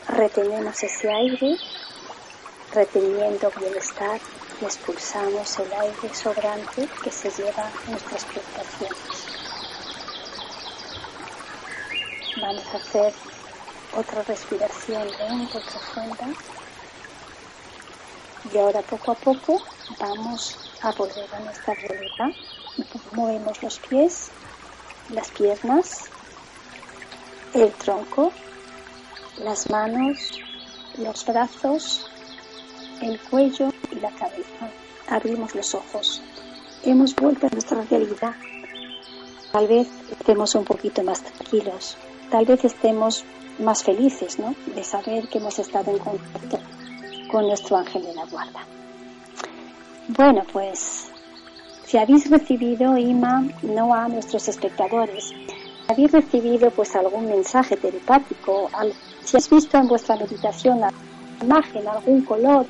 retenemos 0.08 0.82
ese 0.82 1.10
aire, 1.10 1.56
reteniendo 2.72 3.50
bienestar 3.58 4.20
y 4.60 4.64
expulsamos 4.64 5.58
el 5.58 5.72
aire 5.72 6.14
sobrante 6.14 6.88
que 7.02 7.10
se 7.10 7.30
lleva 7.30 7.70
nuestras 7.88 8.24
preocupaciones. 8.24 9.26
Vamos 12.40 12.66
a 12.72 12.76
hacer 12.76 13.12
otra 13.96 14.22
respiración 14.22 15.08
lenta 15.08 15.58
y 15.58 15.60
profunda. 15.60 16.57
Y 18.52 18.58
ahora 18.58 18.82
poco 18.82 19.12
a 19.12 19.14
poco 19.14 19.60
vamos 19.98 20.56
a 20.82 20.92
volver 20.92 21.28
a 21.34 21.40
nuestra 21.40 21.74
realidad. 21.74 22.30
Movemos 23.12 23.62
los 23.62 23.78
pies, 23.80 24.30
las 25.10 25.30
piernas, 25.30 26.04
el 27.54 27.72
tronco, 27.72 28.32
las 29.38 29.68
manos, 29.70 30.40
los 30.98 31.24
brazos, 31.26 32.08
el 33.02 33.18
cuello 33.20 33.72
y 33.90 33.96
la 33.96 34.10
cabeza. 34.10 34.70
Abrimos 35.08 35.54
los 35.54 35.74
ojos. 35.74 36.22
Hemos 36.84 37.14
vuelto 37.16 37.46
a 37.46 37.50
nuestra 37.50 37.82
realidad. 37.82 38.34
Tal 39.52 39.66
vez 39.66 39.88
estemos 40.10 40.54
un 40.54 40.64
poquito 40.64 41.02
más 41.02 41.22
tranquilos. 41.22 41.96
Tal 42.30 42.44
vez 42.44 42.64
estemos 42.64 43.24
más 43.58 43.82
felices, 43.82 44.38
¿no? 44.38 44.54
De 44.74 44.84
saber 44.84 45.28
que 45.28 45.38
hemos 45.38 45.58
estado 45.58 45.90
en 45.90 45.98
contacto 45.98 46.57
con 47.30 47.46
nuestro 47.46 47.76
ángel 47.76 48.02
de 48.02 48.14
la 48.14 48.24
guarda. 48.26 48.60
Bueno, 50.08 50.42
pues 50.52 51.08
si 51.84 51.98
habéis 51.98 52.28
recibido, 52.30 52.96
Ima, 52.96 53.44
no 53.62 53.94
a 53.94 54.08
nuestros 54.08 54.48
espectadores, 54.48 55.32
habéis 55.88 56.12
recibido 56.12 56.70
pues 56.70 56.94
algún 56.96 57.28
mensaje 57.28 57.76
telepático, 57.76 58.70
si 59.24 59.36
has 59.36 59.48
visto 59.48 59.78
en 59.78 59.88
vuestra 59.88 60.16
meditación 60.16 60.82
alguna 60.84 61.08
imagen, 61.42 61.88
algún 61.88 62.22
color, 62.22 62.66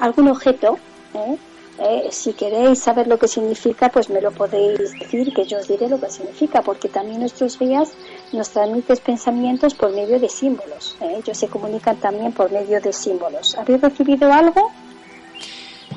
algún 0.00 0.28
objeto, 0.28 0.78
¿eh? 1.14 1.36
Eh, 1.78 2.08
si 2.10 2.32
queréis 2.32 2.78
saber 2.78 3.06
lo 3.06 3.18
que 3.18 3.28
significa, 3.28 3.90
pues 3.90 4.08
me 4.08 4.20
lo 4.20 4.30
podéis 4.30 4.78
decir, 4.98 5.32
que 5.34 5.44
yo 5.44 5.58
os 5.58 5.68
diré 5.68 5.88
lo 5.88 6.00
que 6.00 6.10
significa, 6.10 6.62
porque 6.62 6.88
también 6.88 7.20
nuestros 7.20 7.58
guías 7.58 7.92
nos 8.32 8.50
transmiten 8.50 8.96
pensamientos 8.98 9.74
por 9.74 9.92
medio 9.92 10.18
de 10.18 10.28
símbolos. 10.28 10.96
¿eh? 11.00 11.18
Ellos 11.18 11.36
se 11.36 11.48
comunican 11.48 11.96
también 11.96 12.32
por 12.32 12.50
medio 12.50 12.80
de 12.80 12.92
símbolos. 12.92 13.56
¿Habéis 13.56 13.80
recibido 13.82 14.32
algo? 14.32 14.72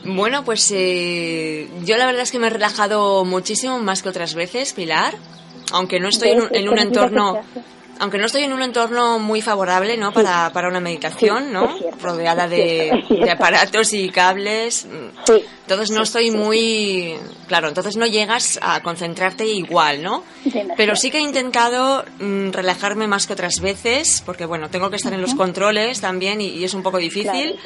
Bueno, 0.03 0.43
pues 0.43 0.69
eh, 0.75 1.69
yo 1.85 1.97
la 1.97 2.05
verdad 2.05 2.23
es 2.23 2.31
que 2.31 2.39
me 2.39 2.47
he 2.47 2.49
relajado 2.51 3.23
muchísimo 3.23 3.79
más 3.79 4.03
que 4.03 4.09
otras 4.09 4.33
veces, 4.33 4.73
Pilar, 4.73 5.15
aunque 5.71 5.99
no 5.99 6.09
estoy 6.09 6.31
en 6.31 6.41
un, 6.41 6.55
en 6.55 6.69
un 6.69 6.79
entorno 6.79 7.39
aunque 7.99 8.17
no 8.17 8.25
estoy 8.25 8.43
en 8.43 8.53
un 8.53 8.61
entorno 8.61 9.19
muy 9.19 9.41
favorable 9.41 9.97
¿no? 9.97 10.13
para, 10.13 10.51
para 10.51 10.69
una 10.69 10.79
meditación, 10.79 11.51
¿no? 11.51 11.69
rodeada 12.01 12.47
de, 12.47 12.91
aparatos 13.29 13.91
y 13.93 14.09
cables, 14.09 14.87
entonces 15.27 15.91
no 15.91 16.03
estoy 16.03 16.31
muy... 16.31 17.15
Claro, 17.47 17.67
entonces 17.67 17.97
no 17.97 18.05
llegas 18.05 18.57
a 18.61 18.81
concentrarte 18.81 19.45
igual, 19.45 20.01
¿no? 20.01 20.23
Pero 20.77 20.95
sí 20.95 21.11
que 21.11 21.17
he 21.17 21.21
intentado 21.21 22.05
mm, 22.19 22.51
relajarme 22.51 23.07
más 23.07 23.27
que 23.27 23.33
otras 23.33 23.59
veces, 23.59 24.23
porque 24.25 24.45
bueno, 24.45 24.69
tengo 24.69 24.89
que 24.89 24.95
estar 24.95 25.13
en 25.13 25.21
los 25.21 25.35
controles 25.35 25.99
también 25.99 26.41
y, 26.41 26.63
es 26.63 26.73
un 26.73 26.83
poco 26.83 26.99
difícil, 26.99 27.59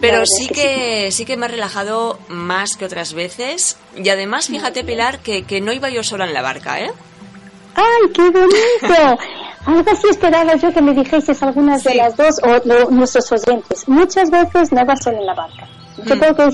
pero 0.00 0.26
sí 0.26 0.48
que, 0.48 1.10
sí. 1.10 1.24
que 1.24 1.36
me 1.36 1.46
he 1.46 1.48
relajado 1.48 2.18
más 2.28 2.76
que 2.76 2.84
otras 2.84 3.14
veces. 3.14 3.78
Y 3.96 4.08
además, 4.08 4.48
fíjate 4.48 4.84
Pilar, 4.84 5.20
que, 5.20 5.44
que 5.44 5.60
no 5.60 5.72
iba 5.72 5.88
yo 5.88 6.02
sola 6.02 6.26
en 6.26 6.34
la 6.34 6.42
barca, 6.42 6.80
¿eh? 6.80 6.90
¡Ay, 7.76 8.12
qué 8.12 8.30
bonito! 8.30 9.18
Algo 9.66 9.90
así 9.90 10.08
esperaba 10.10 10.54
yo 10.56 10.72
que 10.72 10.82
me 10.82 10.92
dijeses 10.94 11.42
algunas 11.42 11.82
de 11.84 11.94
las 11.94 12.16
dos 12.16 12.40
o 12.42 12.90
nuestros 12.90 13.30
oyentes. 13.32 13.88
Muchas 13.88 14.30
veces 14.30 14.70
vas 14.70 15.02
solo 15.02 15.18
en 15.18 15.26
la 15.26 15.34
barca. 15.34 15.66
Yo 16.04 16.16
mm. 16.16 16.18
creo 16.18 16.34
que, 16.34 16.48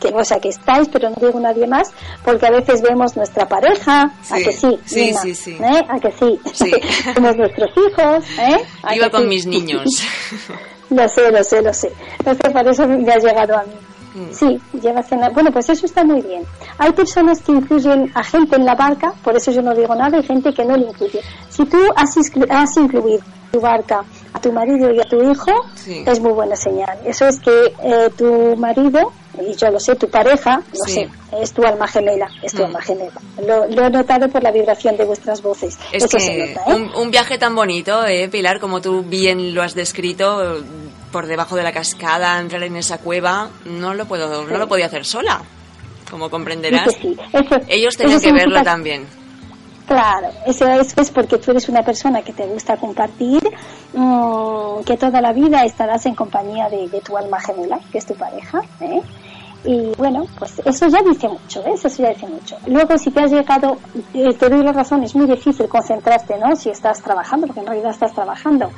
que, 0.00 0.14
o 0.14 0.24
sea, 0.24 0.38
que 0.40 0.48
estáis, 0.48 0.88
pero 0.88 1.08
no 1.08 1.16
digo 1.16 1.38
nadie 1.40 1.66
más, 1.66 1.92
porque 2.24 2.46
a 2.46 2.50
veces 2.50 2.82
vemos 2.82 3.16
nuestra 3.16 3.46
pareja, 3.46 4.10
a 4.30 4.36
que 4.36 4.52
sí, 4.52 4.78
sí, 4.84 5.14
sí, 5.22 5.34
sí. 5.34 5.52
¿eh? 5.52 5.84
a 5.88 5.98
que 6.00 6.10
sí, 6.12 6.40
sí. 6.52 6.72
vemos 7.14 7.36
nuestros 7.36 7.70
hijos, 7.70 8.24
¿eh? 8.38 8.64
Iba 8.94 9.10
con 9.10 9.28
mis 9.28 9.46
niños. 9.46 9.84
lo 10.90 11.08
sé, 11.08 11.30
lo 11.30 11.44
sé, 11.44 11.62
lo 11.62 11.72
sé. 11.72 11.92
Entonces, 12.18 12.52
por 12.52 12.68
eso 12.68 12.88
me 12.88 13.12
ha 13.12 13.18
llegado 13.18 13.56
a 13.56 13.62
mí. 13.62 13.74
Mm. 14.14 14.32
Sí, 14.32 14.60
llevas 14.80 15.10
en 15.12 15.20
la... 15.20 15.30
Bueno, 15.30 15.50
pues 15.52 15.68
eso 15.68 15.86
está 15.86 16.04
muy 16.04 16.22
bien. 16.22 16.44
Hay 16.78 16.92
personas 16.92 17.42
que 17.42 17.52
incluyen 17.52 18.10
a 18.14 18.22
gente 18.22 18.56
en 18.56 18.64
la 18.64 18.74
barca, 18.74 19.12
por 19.22 19.36
eso 19.36 19.50
yo 19.50 19.60
no 19.60 19.74
digo 19.74 19.94
nada, 19.94 20.18
hay 20.18 20.24
gente 20.24 20.52
que 20.52 20.64
no 20.64 20.76
le 20.76 20.86
incluye. 20.86 21.20
Si 21.48 21.64
tú 21.66 21.78
has, 21.96 22.16
has 22.50 22.76
incluido 22.76 23.22
tu 23.54 23.60
barca 23.60 24.04
a 24.32 24.40
tu 24.40 24.52
marido 24.52 24.92
y 24.92 25.00
a 25.00 25.04
tu 25.04 25.22
hijo, 25.22 25.52
es 25.86 26.20
muy 26.20 26.32
buena 26.32 26.56
señal. 26.56 26.98
Eso 27.04 27.26
es 27.26 27.38
que 27.38 27.72
eh, 27.82 28.10
tu 28.16 28.56
marido, 28.56 29.12
y 29.40 29.54
yo 29.54 29.70
lo 29.70 29.78
sé, 29.78 29.94
tu 29.94 30.08
pareja, 30.08 30.56
no 30.56 30.84
sé, 30.86 31.08
es 31.40 31.52
tu 31.52 31.64
alma 31.64 31.86
gemela, 31.86 32.28
es 32.42 32.52
tu 32.52 32.62
mm. 32.62 32.66
alma 32.66 32.82
gemela. 32.82 33.20
Lo, 33.46 33.64
he 33.66 33.90
notado 33.90 34.28
por 34.28 34.42
la 34.42 34.50
vibración 34.50 34.96
de 34.96 35.04
vuestras 35.04 35.40
voces. 35.40 35.78
Es 35.92 36.06
que 36.08 36.44
¿eh? 36.44 36.56
un, 36.66 36.90
un, 36.96 37.10
viaje 37.12 37.38
tan 37.38 37.54
bonito, 37.54 38.04
eh, 38.06 38.28
Pilar, 38.28 38.58
como 38.58 38.80
tú 38.80 39.04
bien 39.04 39.54
lo 39.54 39.62
has 39.62 39.74
descrito, 39.74 40.64
por 41.14 41.28
debajo 41.28 41.54
de 41.54 41.62
la 41.62 41.70
cascada, 41.70 42.40
entrar 42.40 42.64
en 42.64 42.74
esa 42.74 42.98
cueva, 42.98 43.48
no 43.66 43.94
lo 43.94 44.04
puedo, 44.06 44.44
no 44.48 44.58
lo 44.58 44.66
podía 44.66 44.86
hacer 44.86 45.04
sola, 45.04 45.42
como 46.10 46.28
comprenderás. 46.28 46.88
Ellos 47.68 47.96
tenían 47.96 48.20
que 48.20 48.32
verlo 48.32 48.60
también. 48.64 49.06
Claro, 49.86 50.30
eso 50.44 50.66
es, 50.68 51.12
porque 51.12 51.38
tú 51.38 51.52
eres 51.52 51.68
una 51.68 51.84
persona 51.84 52.22
que 52.22 52.32
te 52.32 52.44
gusta 52.46 52.76
compartir, 52.78 53.44
mm, 53.92 54.82
que 54.84 54.96
toda 54.96 55.20
la 55.20 55.32
vida 55.32 55.62
estarás 55.64 56.04
en 56.06 56.16
compañía 56.16 56.68
de, 56.68 56.88
tu 57.00 57.16
alma 57.16 57.38
gemela, 57.40 57.78
que 57.92 57.98
es 57.98 58.06
tu 58.06 58.14
pareja. 58.16 58.62
¿eh? 58.80 59.00
Y 59.64 59.92
bueno, 59.96 60.26
pues 60.38 60.60
eso 60.64 60.88
ya 60.88 61.00
dice 61.02 61.26
mucho, 61.26 61.62
¿ves? 61.62 61.84
Eso 61.84 62.02
ya 62.02 62.10
dice 62.10 62.26
mucho. 62.26 62.56
Luego, 62.66 62.98
si 62.98 63.10
te 63.10 63.20
has 63.20 63.32
llegado, 63.32 63.78
eh, 64.12 64.34
te 64.34 64.48
doy 64.50 64.62
la 64.62 64.72
razón, 64.72 65.02
es 65.02 65.14
muy 65.14 65.26
difícil 65.26 65.66
concentrarte, 65.68 66.36
¿no? 66.38 66.54
Si 66.54 66.68
estás 66.68 67.02
trabajando, 67.02 67.46
porque 67.46 67.60
en 67.60 67.66
realidad 67.66 67.90
estás 67.92 68.12
trabajando. 68.12 68.70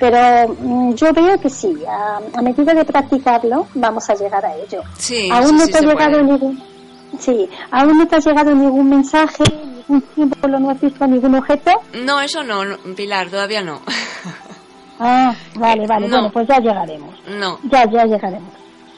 Pero 0.00 0.52
mm, 0.58 0.94
yo 0.94 1.12
veo 1.12 1.38
que 1.38 1.48
sí, 1.48 1.72
a, 1.86 2.42
medida 2.42 2.74
de 2.74 2.84
practicarlo, 2.84 3.68
vamos 3.74 4.10
a 4.10 4.14
llegar 4.14 4.44
a 4.44 4.56
ello. 4.56 4.82
Sí, 4.98 5.30
aún 5.30 5.56
no 5.56 5.66
te 5.66 5.78
ha 5.78 5.80
llegado 5.80 6.22
ningún, 6.22 6.60
sí, 7.20 7.48
aún 7.70 7.98
no 7.98 8.08
te 8.08 8.16
ha 8.16 8.18
llegado 8.18 8.52
ningún 8.52 8.90
mensaje, 8.90 9.44
ningún 9.88 10.04
símbolo, 10.16 10.58
no 10.58 10.70
has 10.70 10.80
visto 10.80 11.06
ningún 11.06 11.36
objeto. 11.36 11.70
No, 12.04 12.20
eso 12.20 12.42
no, 12.42 12.62
Pilar, 12.96 13.30
todavía 13.30 13.62
no. 13.62 13.80
Ah, 14.98 15.32
vale, 15.54 15.86
vale, 15.88 16.08
bueno, 16.08 16.30
pues 16.32 16.48
ya 16.48 16.58
llegaremos. 16.58 17.14
No. 17.28 17.60
Ya, 17.70 17.84
ya 17.88 18.04
llegaremos. 18.04 18.52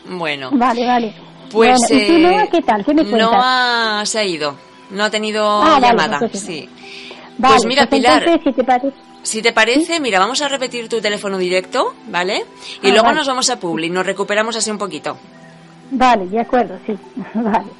Bueno. 0.06 0.50
Vale, 0.52 0.86
vale. 0.86 1.14
Pues 1.54 1.80
¿y 1.88 1.94
eh, 1.94 2.48
qué 2.50 2.60
tal? 2.62 2.84
¿Qué 2.84 2.92
me 2.92 3.04
cuentas? 3.04 3.30
Noah 3.30 4.04
se 4.04 4.18
ha 4.18 4.24
ido, 4.24 4.56
no 4.90 5.04
ha 5.04 5.10
tenido 5.10 5.46
ah, 5.46 5.78
llamada, 5.80 6.18
sí. 6.32 6.68
pues 7.40 7.64
mira, 7.64 7.86
pues 7.86 8.00
Pilar, 8.00 8.24
si 8.42 8.52
te 8.52 8.64
parece... 8.64 8.92
Si 9.22 9.40
te 9.40 9.52
parece, 9.52 10.00
mira, 10.00 10.18
vamos 10.18 10.42
a 10.42 10.48
repetir 10.48 10.88
tu 10.88 11.00
teléfono 11.00 11.38
directo, 11.38 11.94
¿vale? 12.08 12.44
Y 12.82 12.88
ah, 12.88 12.92
luego 12.92 13.12
nos 13.12 13.28
vamos 13.28 13.48
a 13.50 13.60
Publi, 13.60 13.88
nos 13.88 14.04
recuperamos 14.04 14.56
así 14.56 14.72
un 14.72 14.78
poquito. 14.78 15.16
Vale, 15.92 16.26
de 16.26 16.40
acuerdo, 16.40 16.76
sí. 16.84 16.98
vale. 17.34 17.70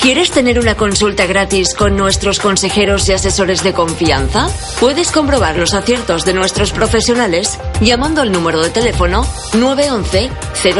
¿Quieres 0.00 0.30
tener 0.30 0.58
una 0.60 0.76
consulta 0.76 1.26
gratis 1.26 1.74
con 1.74 1.96
nuestros 1.96 2.38
consejeros 2.38 3.08
y 3.08 3.12
asesores 3.12 3.62
de 3.62 3.72
confianza? 3.72 4.48
Puedes 4.78 5.10
comprobar 5.10 5.56
los 5.56 5.74
aciertos 5.74 6.24
de 6.24 6.34
nuestros 6.34 6.72
profesionales 6.72 7.58
llamando 7.80 8.20
al 8.20 8.30
número 8.30 8.62
de 8.62 8.70
teléfono 8.70 9.26
911 9.54 10.30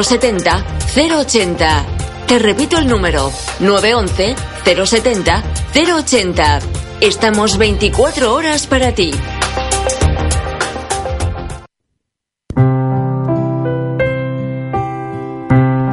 070 0.02 0.64
080. 0.94 1.93
Te 2.34 2.40
repito 2.40 2.78
el 2.78 2.88
número 2.88 3.30
911 3.60 4.34
070 4.86 5.44
080. 5.72 6.58
Estamos 7.00 7.58
24 7.58 8.34
horas 8.34 8.66
para 8.66 8.92
ti. 8.92 9.12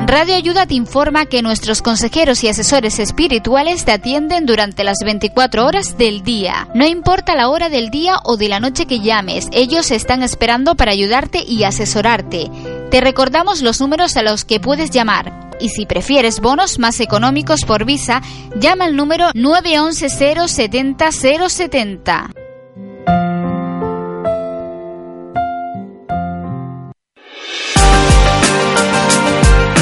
Radio 0.08 0.36
Ayuda 0.36 0.65
te 0.65 0.73
informa 0.73 1.27
que 1.27 1.43
nuestros 1.43 1.84
consejeros 1.84 2.43
y 2.43 2.47
asesores 2.47 2.97
espirituales 2.97 3.86
te 3.86 3.91
atienden 3.91 4.47
durante 4.47 4.84
las 4.84 4.97
24 5.06 5.63
horas 5.63 5.95
del 5.97 6.23
día. 6.23 6.67
No 6.73 6.88
importa 6.88 7.36
la 7.36 7.49
hora 7.49 7.69
del 7.69 7.91
día 7.91 8.15
o 8.23 8.36
de 8.36 8.49
la 8.49 8.60
noche 8.60 8.88
que 8.88 8.99
llames, 8.99 9.47
ellos 9.51 9.91
están 9.91 10.23
esperando 10.23 10.73
para 10.73 10.91
ayudarte 10.91 11.43
y 11.47 11.63
asesorarte. 11.65 12.49
Te 12.91 12.99
recordamos 12.99 13.62
los 13.62 13.80
números 13.80 14.17
a 14.17 14.21
los 14.21 14.43
que 14.43 14.60
puedes 14.60 14.89
llamar 14.89 15.49
y 15.62 15.69
si 15.69 15.86
prefieres 15.86 16.41
bonos 16.41 16.77
más 16.77 16.99
económicos 16.99 17.63
por 17.63 17.86
visa, 17.86 18.21
llama 18.60 18.84
al 18.84 18.97
número 18.97 19.27
911 19.34 20.10
070 20.47 21.12
070. 21.12 22.30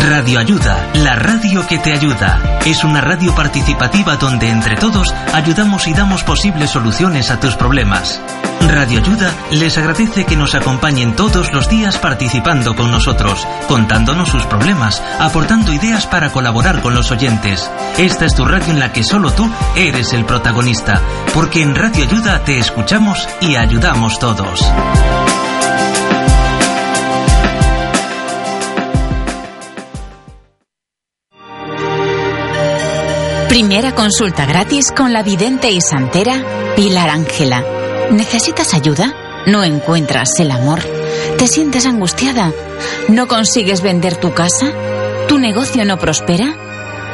Radio 0.08 0.40
Ayuda, 0.40 0.92
la 0.94 1.16
radio 1.16 1.66
que 1.66 1.80
te 1.80 1.94
ayuda. 1.94 2.60
Es 2.64 2.84
una 2.84 3.02
radio 3.02 3.34
participativa 3.34 4.18
donde 4.18 4.50
entre 4.50 4.76
todos 4.76 5.12
ayudamos 5.34 5.88
y 5.88 5.94
damos 5.94 6.24
posibles 6.24 6.70
soluciones 6.70 7.32
a 7.32 7.40
tus 7.40 7.56
problemas. 7.56 8.22
Radio 8.68 9.00
Ayuda 9.00 9.34
les 9.52 9.78
agradece 9.78 10.26
que 10.26 10.36
nos 10.36 10.56
acompañen 10.56 11.16
todos 11.16 11.52
los 11.54 11.70
días 11.70 11.98
participando 11.98 12.76
con 12.76 12.92
nosotros, 12.92 13.48
contándonos 13.68 14.30
sus 14.30 14.46
problemas, 14.46 15.02
aportando 15.20 15.74
ideas 15.74 16.08
para 16.08 16.32
colaborar 16.32 16.82
con 16.82 16.94
los 16.94 17.12
oyentes. 17.12 17.70
Esta 17.98 18.26
es 18.26 18.36
tu 18.36 18.46
radio 18.46 18.74
en 18.74 18.80
la 18.80 18.92
que 18.92 19.04
solo 19.04 19.32
tú 19.32 19.50
eres 19.76 20.14
el 20.14 20.26
protagonista, 20.26 21.02
porque 21.34 21.62
en 21.62 21.76
Radio 21.76 22.06
Ayuda 22.06 22.44
te 22.44 22.60
escuchamos 22.60 23.28
y 23.42 23.56
ayudamos 23.56 24.20
todos. 24.20 24.72
Primera 33.50 33.94
consulta 33.94 34.46
gratis 34.46 34.92
con 34.92 35.12
la 35.12 35.22
vidente 35.22 35.70
y 35.70 35.82
santera 35.82 36.42
Pilar 36.76 37.10
Ángela. 37.10 37.79
¿Necesitas 38.12 38.74
ayuda? 38.74 39.14
¿No 39.46 39.64
encuentras 39.64 40.40
el 40.40 40.52
amor? 40.52 40.80
¿Te 41.38 41.48
sientes 41.48 41.86
angustiada? 41.86 42.52
¿No 43.08 43.28
consigues 43.28 43.82
vender 43.82 44.16
tu 44.16 44.34
casa? 44.34 44.72
¿Tu 45.28 45.38
negocio 45.38 45.86
no 45.86 45.98
prospera? 45.98 46.56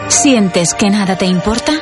¿Sientes 0.07 0.73
que 0.73 0.89
nada 0.89 1.17
te 1.17 1.25
importa? 1.25 1.73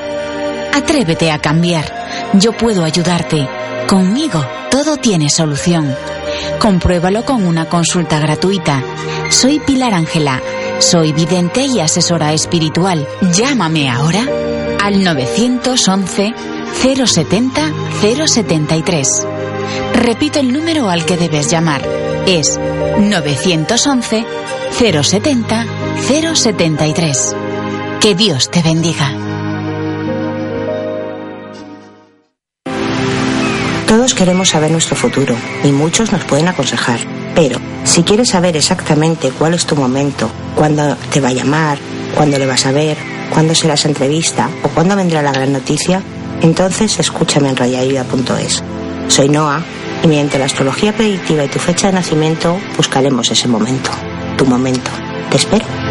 Atrévete 0.74 1.32
a 1.32 1.40
cambiar. 1.40 1.86
Yo 2.34 2.54
puedo 2.54 2.84
ayudarte. 2.84 3.48
Conmigo 3.88 4.44
todo 4.72 4.98
tiene 4.98 5.30
solución. 5.30 5.96
Compruébalo 6.60 7.24
con 7.24 7.46
una 7.46 7.66
consulta 7.70 8.20
gratuita. 8.20 8.82
Soy 9.30 9.60
Pilar 9.60 9.94
Ángela. 9.94 10.42
Soy 10.80 11.14
vidente 11.14 11.66
y 11.66 11.80
asesora 11.80 12.34
espiritual. 12.34 13.08
Llámame 13.34 13.90
ahora 13.90 14.26
al 14.82 15.04
911 15.04 16.34
070 16.82 17.72
073. 18.02 19.28
Repito 19.94 20.40
el 20.40 20.52
número 20.52 20.90
al 20.90 21.06
que 21.06 21.18
debes 21.18 21.50
llamar. 21.50 21.82
Es 22.26 22.60
911 23.00 24.26
070 24.72 25.66
073. 26.36 27.36
Que 28.00 28.16
Dios 28.16 28.50
te 28.50 28.62
bendiga. 28.62 29.14
Todos 33.88 34.16
queremos 34.16 34.50
saber 34.50 34.72
nuestro 34.72 34.96
futuro 34.96 35.36
y 35.64 35.68
muchos 35.72 36.12
nos 36.12 36.24
pueden 36.24 36.48
aconsejar. 36.48 37.00
Pero 37.36 37.60
si 37.84 38.04
quieres 38.04 38.30
saber 38.30 38.58
exactamente 38.58 39.30
cuál 39.30 39.54
es 39.54 39.66
tu 39.66 39.76
momento, 39.76 40.30
cuándo 40.56 40.96
te 41.12 41.22
va 41.22 41.30
a 41.30 41.34
llamar, 41.34 41.78
cuándo 42.16 42.38
le 42.38 42.46
vas 42.46 42.66
a 42.66 42.72
ver, 42.72 42.98
cuándo 43.32 43.56
será 43.56 43.76
esa 43.76 43.88
entrevista 43.88 44.50
o 44.64 44.70
cuándo 44.70 44.96
vendrá 44.96 45.22
la 45.22 45.32
gran 45.32 45.54
noticia, 45.54 46.02
entonces 46.42 47.00
escúchame 47.00 47.50
en 47.50 47.56
radioayuda.es. 47.56 48.64
Soy 49.08 49.30
Noah 49.30 49.64
y 50.04 50.08
mediante 50.08 50.40
la 50.40 50.46
astrología 50.46 50.94
predictiva 50.94 51.44
y 51.44 51.50
tu 51.50 51.60
fecha 51.60 51.88
de 51.88 51.94
nacimiento 51.94 52.58
buscaremos 52.78 53.30
ese 53.32 53.48
momento, 53.48 53.92
tu 54.38 54.46
momento. 54.46 54.92
Te 55.30 55.38
espero. 55.38 55.83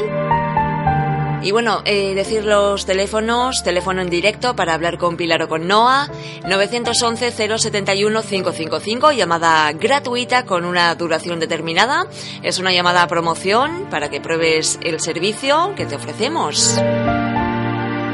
Y 1.45 1.51
bueno, 1.51 1.81
eh, 1.85 2.13
decir 2.15 2.43
los 2.43 2.85
teléfonos, 2.87 3.63
teléfono 3.63 4.01
en 4.01 4.09
directo 4.09 4.55
para 4.55 4.73
hablar 4.73 4.97
con 4.97 5.15
Pilar 5.15 5.43
o 5.43 5.47
con 5.47 5.67
Noah, 5.67 6.09
911-071-555, 6.41 9.15
llamada 9.15 9.71
gratuita 9.73 10.45
con 10.45 10.65
una 10.65 10.95
duración 10.95 11.39
determinada. 11.39 12.07
Es 12.41 12.57
una 12.57 12.73
llamada 12.73 13.03
a 13.03 13.07
promoción 13.07 13.85
para 13.91 14.09
que 14.09 14.19
pruebes 14.19 14.79
el 14.81 14.99
servicio 14.99 15.75
que 15.75 15.85
te 15.85 15.93
ofrecemos. 15.93 16.81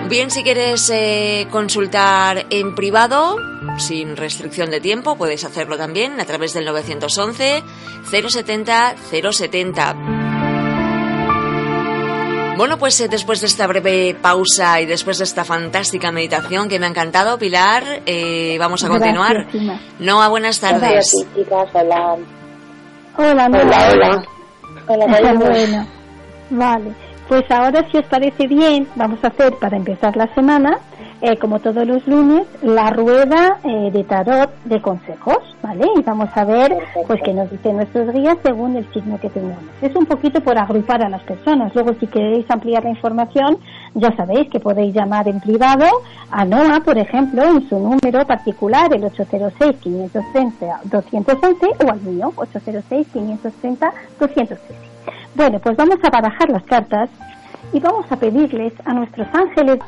Bien, 0.09 0.29
si 0.29 0.43
quieres 0.43 0.89
eh, 0.89 1.47
consultar 1.51 2.47
en 2.49 2.75
privado, 2.75 3.37
sin 3.77 4.17
restricción 4.17 4.69
de 4.69 4.81
tiempo, 4.81 5.15
puedes 5.15 5.45
hacerlo 5.45 5.77
también 5.77 6.19
a 6.19 6.25
través 6.25 6.53
del 6.53 6.65
911 6.65 7.63
070 8.11 8.95
070. 9.09 10.20
Bueno, 12.57 12.77
pues 12.77 12.99
eh, 13.01 13.07
después 13.09 13.41
de 13.41 13.47
esta 13.47 13.65
breve 13.65 14.15
pausa 14.21 14.81
y 14.81 14.85
después 14.85 15.17
de 15.17 15.23
esta 15.23 15.43
fantástica 15.43 16.11
meditación 16.11 16.69
que 16.69 16.79
me 16.79 16.85
ha 16.85 16.89
encantado, 16.89 17.37
Pilar, 17.39 17.83
eh, 18.05 18.57
vamos 18.59 18.83
a 18.83 18.87
continuar. 18.87 19.47
Noa, 19.99 20.27
buenas 20.27 20.59
tardes. 20.59 21.11
Hola. 21.49 22.17
Hola, 23.17 23.47
hola. 23.47 24.23
Hola, 24.87 25.05
hola. 25.05 25.33
Bueno, 25.33 25.87
vale. 26.51 26.93
Pues 27.27 27.43
ahora, 27.49 27.83
si 27.91 27.97
os 27.97 28.05
parece 28.07 28.45
bien, 28.47 28.87
vamos 28.95 29.19
a 29.23 29.27
hacer 29.27 29.53
para 29.55 29.77
empezar 29.77 30.15
la 30.17 30.27
semana, 30.35 30.77
eh, 31.21 31.37
como 31.37 31.59
todos 31.59 31.85
los 31.85 32.07
lunes, 32.07 32.47
la 32.63 32.89
rueda 32.89 33.59
eh, 33.63 33.91
de 33.91 34.03
tarot 34.03 34.49
de 34.65 34.81
consejos, 34.81 35.37
¿vale? 35.61 35.85
Y 35.95 36.01
vamos 36.01 36.35
a 36.35 36.43
ver, 36.45 36.75
pues, 37.05 37.21
qué 37.23 37.31
nos 37.33 37.51
dicen 37.51 37.75
nuestros 37.75 38.11
guías 38.11 38.39
según 38.43 38.75
el 38.75 38.91
signo 38.91 39.19
que 39.19 39.29
tengamos. 39.29 39.63
Es 39.81 39.95
un 39.95 40.07
poquito 40.07 40.41
por 40.41 40.57
agrupar 40.57 41.03
a 41.03 41.09
las 41.09 41.21
personas. 41.23 41.75
Luego, 41.75 41.93
si 41.99 42.07
queréis 42.07 42.49
ampliar 42.49 42.83
la 42.83 42.89
información, 42.89 43.59
ya 43.93 44.15
sabéis 44.15 44.49
que 44.49 44.59
podéis 44.59 44.95
llamar 44.95 45.27
en 45.27 45.39
privado 45.39 45.85
a 46.31 46.43
Noa, 46.43 46.79
por 46.83 46.97
ejemplo, 46.97 47.43
en 47.43 47.69
su 47.69 47.77
número 47.77 48.25
particular, 48.25 48.91
el 48.91 49.03
806-530-211, 49.03 51.85
o 51.85 51.91
al 51.91 52.01
mío, 52.01 52.33
806-530-213. 52.35 54.57
Bueno, 55.35 55.59
pues 55.59 55.77
vamos 55.77 55.97
a 56.03 56.09
barajar 56.09 56.49
las 56.49 56.63
cartas 56.63 57.11
y 57.73 57.79
vamos 57.79 58.11
a 58.11 58.17
pedirles 58.17 58.73
a 58.85 58.93
nuestros 58.93 59.27
ángeles 59.33 59.79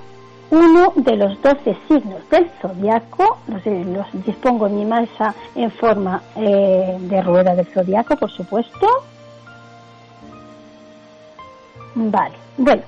uno 0.51 0.93
de 0.95 1.15
los 1.17 1.41
doce 1.41 1.75
signos 1.87 2.29
del 2.29 2.49
zodiaco. 2.61 3.39
Los, 3.47 4.25
dispongo 4.25 4.67
en 4.67 4.77
mi 4.77 4.85
mesa 4.85 5.33
en 5.55 5.71
forma 5.71 6.21
eh, 6.35 6.97
de 6.99 7.21
rueda 7.21 7.55
del 7.55 7.65
zodiaco, 7.67 8.15
por 8.15 8.31
supuesto. 8.31 8.87
Vale, 11.95 12.35
bueno. 12.57 12.83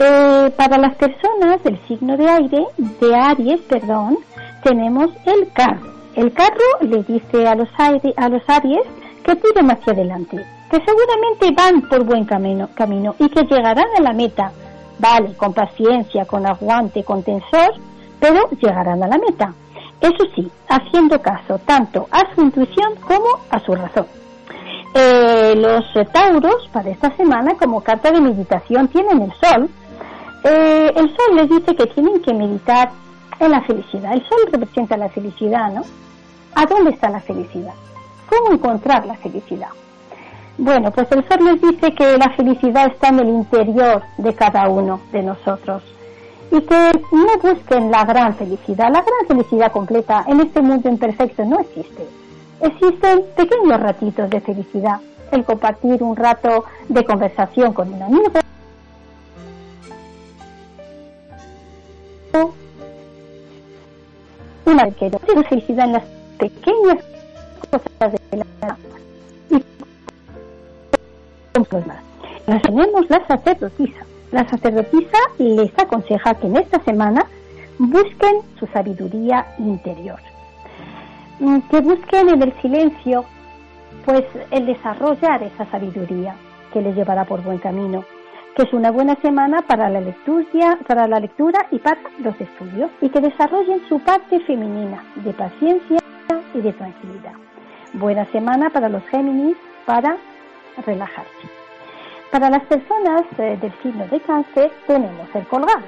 Eh, 0.00 0.52
para 0.56 0.78
las 0.78 0.94
personas 0.94 1.62
del 1.64 1.78
signo 1.88 2.16
de 2.16 2.28
aire, 2.28 2.66
de 2.76 3.14
Aries, 3.14 3.60
perdón, 3.62 4.18
tenemos 4.62 5.10
el 5.26 5.50
carro. 5.52 5.92
El 6.14 6.32
carro 6.32 6.64
le 6.80 7.02
dice 7.02 7.46
a 7.46 7.54
los, 7.56 7.68
aire, 7.78 8.14
a 8.16 8.28
los 8.28 8.42
Aries 8.48 8.86
que 9.24 9.34
tiren 9.36 9.70
hacia 9.70 9.92
adelante, 9.92 10.36
que 10.70 10.80
seguramente 10.84 11.50
van 11.50 11.88
por 11.88 12.04
buen 12.04 12.24
camino, 12.24 12.68
camino 12.74 13.14
y 13.18 13.28
que 13.28 13.42
llegarán 13.42 13.86
a 13.98 14.02
la 14.02 14.12
meta. 14.12 14.52
Vale, 14.98 15.34
con 15.36 15.52
paciencia, 15.52 16.24
con 16.24 16.46
aguante, 16.46 17.04
con 17.04 17.22
tensor, 17.22 17.74
pero 18.18 18.48
llegarán 18.50 19.02
a 19.02 19.08
la 19.08 19.18
meta. 19.18 19.54
Eso 20.00 20.24
sí, 20.34 20.50
haciendo 20.68 21.20
caso 21.20 21.58
tanto 21.64 22.06
a 22.10 22.22
su 22.34 22.42
intuición 22.42 22.94
como 23.06 23.26
a 23.50 23.58
su 23.60 23.74
razón. 23.74 24.06
Eh, 24.94 25.54
los 25.56 25.84
tauros 26.12 26.68
para 26.72 26.90
esta 26.90 27.14
semana 27.16 27.54
como 27.54 27.82
carta 27.82 28.10
de 28.10 28.20
meditación 28.20 28.88
tienen 28.88 29.22
el 29.22 29.32
sol. 29.32 29.68
Eh, 30.44 30.92
el 30.96 31.16
sol 31.16 31.36
les 31.36 31.48
dice 31.48 31.76
que 31.76 31.86
tienen 31.86 32.20
que 32.22 32.32
meditar 32.32 32.90
en 33.38 33.50
la 33.50 33.60
felicidad. 33.62 34.12
El 34.14 34.22
sol 34.28 34.38
representa 34.52 34.96
la 34.96 35.08
felicidad, 35.08 35.72
¿no? 35.72 35.82
¿A 36.54 36.66
dónde 36.66 36.90
está 36.90 37.10
la 37.10 37.20
felicidad? 37.20 37.74
¿Cómo 38.28 38.54
encontrar 38.54 39.06
la 39.06 39.14
felicidad? 39.14 39.68
Bueno, 40.58 40.90
pues 40.90 41.06
el 41.12 41.26
sol 41.28 41.38
les 41.44 41.62
dice 41.62 41.94
que 41.94 42.18
la 42.18 42.30
felicidad 42.30 42.88
está 42.88 43.08
en 43.08 43.20
el 43.20 43.28
interior 43.28 44.02
de 44.16 44.34
cada 44.34 44.68
uno 44.68 45.00
de 45.12 45.22
nosotros 45.22 45.84
y 46.50 46.60
que 46.62 46.92
no 47.12 47.38
busquen 47.40 47.92
la 47.92 48.04
gran 48.04 48.34
felicidad. 48.34 48.86
La 48.90 49.02
gran 49.02 49.26
felicidad 49.28 49.70
completa 49.70 50.24
en 50.26 50.40
este 50.40 50.60
mundo 50.60 50.88
imperfecto 50.88 51.44
no 51.44 51.60
existe. 51.60 52.08
Existen 52.60 53.22
pequeños 53.36 53.78
ratitos 53.78 54.28
de 54.30 54.40
felicidad. 54.40 55.00
El 55.30 55.44
compartir 55.44 56.02
un 56.02 56.16
rato 56.16 56.64
de 56.88 57.04
conversación 57.04 57.72
con 57.72 57.92
un 57.92 58.02
amigo. 58.02 58.32
Una 64.64 64.86
felicidad 65.48 65.86
en 65.86 65.92
las 65.92 66.04
pequeñas 66.36 66.98
cosas 67.70 68.12
de 68.12 68.38
la 68.38 68.44
vida 68.44 68.97
tenemos 71.64 73.08
la 73.10 73.26
sacerdotisa. 73.26 74.04
La 74.32 74.48
sacerdotisa 74.48 75.18
les 75.38 75.76
aconseja 75.78 76.34
que 76.34 76.46
en 76.46 76.56
esta 76.56 76.80
semana 76.84 77.26
busquen 77.78 78.40
su 78.58 78.66
sabiduría 78.66 79.46
interior. 79.58 80.18
Mm, 81.40 81.60
que 81.70 81.80
busquen 81.80 82.28
en 82.28 82.42
el 82.42 82.52
silencio, 82.60 83.24
pues 84.04 84.24
el 84.50 84.66
desarrollar 84.66 85.42
esa 85.42 85.66
sabiduría 85.66 86.34
que 86.72 86.82
les 86.82 86.94
llevará 86.94 87.24
por 87.24 87.42
buen 87.42 87.58
camino. 87.58 88.04
Que 88.54 88.64
es 88.64 88.72
una 88.72 88.90
buena 88.90 89.14
semana 89.22 89.62
para 89.62 89.88
la 89.88 90.00
lectura, 90.00 90.78
para 90.86 91.06
la 91.06 91.20
lectura 91.20 91.66
y 91.70 91.78
para 91.78 92.00
los 92.18 92.38
estudios. 92.40 92.90
Y 93.00 93.08
que 93.08 93.20
desarrollen 93.20 93.80
su 93.88 94.00
parte 94.00 94.40
femenina 94.40 95.04
de 95.16 95.32
paciencia 95.32 95.98
y 96.54 96.60
de 96.60 96.72
tranquilidad. 96.72 97.34
Buena 97.94 98.26
semana 98.26 98.68
para 98.70 98.88
los 98.88 99.02
Géminis 99.04 99.56
para 99.86 100.16
relajarse. 100.86 101.48
Para 102.30 102.50
las 102.50 102.62
personas 102.64 103.22
eh, 103.38 103.58
del 103.60 103.72
signo 103.82 104.06
de 104.06 104.20
cáncer 104.20 104.70
tenemos 104.86 105.28
el 105.34 105.46
colgado. 105.46 105.82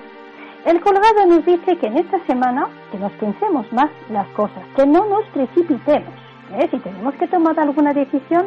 El 0.65 0.81
colgado 0.81 1.27
nos 1.27 1.45
dice 1.45 1.77
que 1.77 1.87
en 1.87 1.99
esta 1.99 2.19
semana 2.27 2.69
que 2.93 2.99
nos 2.99 3.13
pensemos 3.13 3.71
más 3.73 3.91
las 4.11 4.27
cosas, 4.29 4.63
que 4.77 4.87
no 4.87 5.07
nos 5.07 5.25
precipitemos. 5.29 6.15
¿eh? 6.59 6.69
Si 6.71 6.79
tenemos 6.79 7.15
que 7.15 7.29
tomar 7.29 7.59
alguna 7.59 7.93
decisión, 7.93 8.47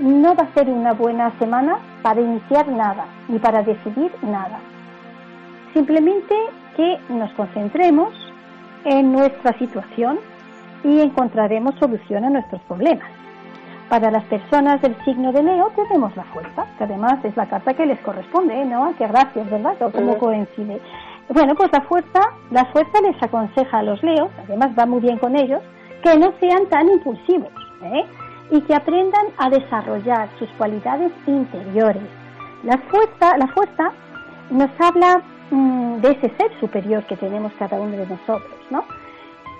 no 0.00 0.34
va 0.34 0.44
a 0.44 0.54
ser 0.54 0.68
una 0.68 0.92
buena 0.92 1.32
semana 1.38 1.78
para 2.02 2.20
iniciar 2.20 2.68
nada, 2.68 3.06
ni 3.28 3.38
para 3.38 3.62
decidir 3.62 4.10
nada. 4.22 4.58
Simplemente 5.72 6.34
que 6.76 6.98
nos 7.08 7.32
concentremos 7.32 8.12
en 8.84 9.12
nuestra 9.12 9.56
situación 9.58 10.18
y 10.82 11.00
encontraremos 11.00 11.74
solución 11.76 12.24
a 12.24 12.30
nuestros 12.30 12.60
problemas. 12.62 13.08
Para 13.88 14.10
las 14.10 14.24
personas 14.24 14.80
del 14.80 14.96
signo 15.04 15.30
de 15.32 15.42
Leo 15.42 15.70
tenemos 15.76 16.16
la 16.16 16.24
fuerza, 16.24 16.66
que 16.78 16.84
además 16.84 17.22
es 17.22 17.36
la 17.36 17.46
carta 17.46 17.74
que 17.74 17.86
les 17.86 18.00
corresponde, 18.00 18.60
¿eh? 18.60 18.64
¿no? 18.64 18.94
Qué 18.96 19.06
gracias, 19.06 19.48
¿verdad? 19.50 19.76
¿Cómo 19.92 20.18
coincide? 20.18 20.80
Bueno, 21.28 21.54
pues 21.54 21.70
la 21.72 21.82
fuerza, 21.82 22.20
la 22.50 22.64
fuerza 22.66 23.00
les 23.02 23.22
aconseja 23.22 23.78
a 23.78 23.82
los 23.82 24.02
Leos, 24.02 24.30
además 24.42 24.70
va 24.78 24.86
muy 24.86 25.00
bien 25.00 25.18
con 25.18 25.36
ellos, 25.36 25.60
que 26.02 26.18
no 26.18 26.32
sean 26.40 26.66
tan 26.68 26.88
impulsivos, 26.88 27.52
¿eh? 27.82 28.04
Y 28.50 28.60
que 28.62 28.74
aprendan 28.74 29.26
a 29.38 29.48
desarrollar 29.50 30.28
sus 30.38 30.48
cualidades 30.58 31.12
interiores. 31.26 32.02
La 32.62 32.78
fuerza, 32.78 33.36
la 33.36 33.46
fuerza 33.48 33.92
nos 34.50 34.70
habla 34.78 35.22
mm, 35.50 35.96
de 36.00 36.10
ese 36.10 36.30
ser 36.36 36.58
superior 36.60 37.04
que 37.04 37.16
tenemos 37.16 37.52
cada 37.58 37.78
uno 37.78 37.96
de 37.96 38.06
nosotros, 38.06 38.58
¿no? 38.70 38.84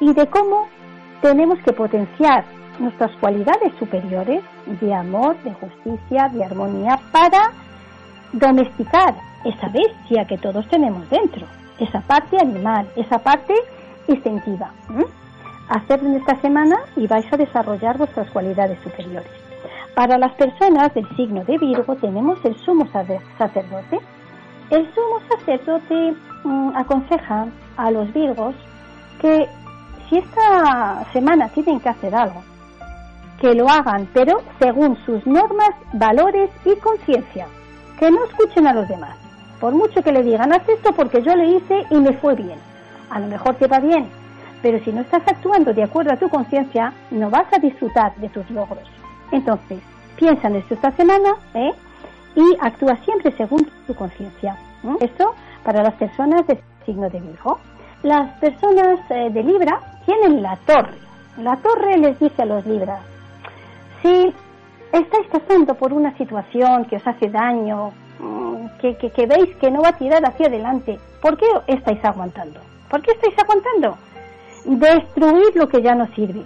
Y 0.01 0.13
de 0.13 0.27
cómo 0.29 0.67
tenemos 1.21 1.59
que 1.61 1.73
potenciar 1.73 2.45
nuestras 2.79 3.11
cualidades 3.17 3.73
superiores 3.79 4.43
de 4.67 4.95
amor, 4.95 5.37
de 5.43 5.53
justicia, 5.55 6.29
de 6.29 6.45
armonía, 6.45 6.99
para 7.13 7.53
domesticar 8.33 9.15
esa 9.45 9.69
bestia 9.69 10.27
que 10.27 10.39
todos 10.39 10.67
tenemos 10.69 11.09
dentro, 11.11 11.47
esa 11.79 12.01
parte 12.01 12.37
animal, 12.39 12.87
esa 12.97 13.19
parte 13.19 13.55
instintiva. 14.09 14.73
Hacerlo 15.69 16.11
en 16.11 16.17
esta 16.17 16.41
semana 16.41 16.77
y 16.97 17.07
vais 17.07 17.31
a 17.33 17.37
desarrollar 17.37 17.97
vuestras 17.97 18.31
cualidades 18.31 18.79
superiores. 18.83 19.31
Para 19.95 20.19
las 20.19 20.33
personas 20.33 20.93
del 20.93 21.09
signo 21.17 21.45
de 21.45 21.57
Virgo 21.57 21.95
tenemos 21.97 22.39
el 22.45 22.57
sumo 22.57 22.87
sacerdote. 22.89 24.01
El 24.71 24.93
sumo 24.95 25.21
sacerdote 25.29 26.15
mm, 26.43 26.77
aconseja 26.77 27.47
a 27.77 27.91
los 27.91 28.13
Virgos 28.13 28.55
que 29.21 29.47
si 30.09 30.19
esta 30.19 31.05
semana 31.13 31.49
tienen 31.49 31.81
que 31.81 31.89
hacer 31.89 32.15
algo, 32.15 32.43
que 33.41 33.55
lo 33.55 33.69
hagan, 33.69 34.09
pero 34.13 34.41
según 34.59 34.97
sus 35.05 35.27
normas, 35.27 35.71
valores 35.93 36.51
y 36.65 36.77
conciencia. 36.77 37.47
Que 37.99 38.11
no 38.11 38.25
escuchen 38.25 38.67
a 38.67 38.75
los 38.75 38.89
demás. 38.89 39.17
Por 39.61 39.73
mucho 39.73 40.03
que 40.03 40.13
le 40.13 40.23
digan, 40.23 40.53
haz 40.53 40.69
esto 40.69 40.93
porque 40.93 41.23
yo 41.23 41.35
lo 41.35 41.45
hice 41.45 41.85
y 41.91 41.97
me 41.97 42.13
fue 42.15 42.35
bien. 42.35 42.59
A 43.11 43.21
lo 43.21 43.27
mejor 43.27 43.55
te 43.55 43.67
va 43.67 43.81
bien, 43.81 44.09
pero 44.63 44.79
si 44.85 44.93
no 44.93 45.03
estás 45.03 45.23
actuando 45.27 45.73
de 45.73 45.83
acuerdo 45.83 46.13
a 46.13 46.17
tu 46.17 46.29
conciencia, 46.29 46.93
no 47.11 47.31
vas 47.31 47.47
a 47.53 47.59
disfrutar 47.59 48.15
de 48.17 48.29
tus 48.29 48.49
logros. 48.51 48.89
Entonces, 49.31 49.81
piensa 50.17 50.49
en 50.49 50.57
esto 50.57 50.75
esta 50.75 50.91
semana 50.93 51.35
¿eh? 51.55 51.73
y 52.35 52.57
actúa 52.61 52.97
siempre 53.05 53.33
según 53.33 53.69
tu 53.87 53.95
conciencia. 53.95 54.57
Esto 55.01 55.35
para 55.65 55.83
las 55.83 55.95
personas 55.95 56.47
de 56.47 56.61
signo 56.85 57.09
de 57.09 57.21
Virgo. 57.21 57.59
Las 58.03 58.31
personas 58.39 59.01
eh, 59.11 59.31
de 59.31 59.43
Libra 59.43 59.81
tienen 60.05 60.43
la 60.43 60.57
torre. 60.67 60.99
La 61.39 61.57
torre 61.57 61.97
les 61.99 62.19
dice 62.21 62.43
a 62.43 62.47
los 62.47 62.65
Libras, 62.67 63.01
si 64.05 64.35
estáis 64.93 65.27
pasando 65.33 65.75
por 65.75 65.93
una 65.93 66.17
situación 66.19 66.85
que 66.85 66.97
os 66.97 67.07
hace 67.07 67.31
daño, 67.31 67.93
mm, 68.19 68.67
que, 68.81 68.97
que, 68.97 69.27
veis 69.27 69.57
que 69.57 69.71
no 69.71 69.81
va 69.83 69.89
a 69.89 69.99
tirar 69.99 70.23
hacia 70.25 70.47
adelante, 70.47 71.01
¿por 71.23 71.39
qué 71.39 71.47
estáis 71.67 72.05
aguantando? 72.05 72.61
¿Por 72.91 73.01
qué 73.01 73.13
estáis 73.13 73.35
aguantando? 73.39 73.97
Destruir 74.67 75.57
lo 75.57 75.69
que 75.69 75.83
ya 75.83 75.95
no 75.95 76.07
sirve, 76.15 76.43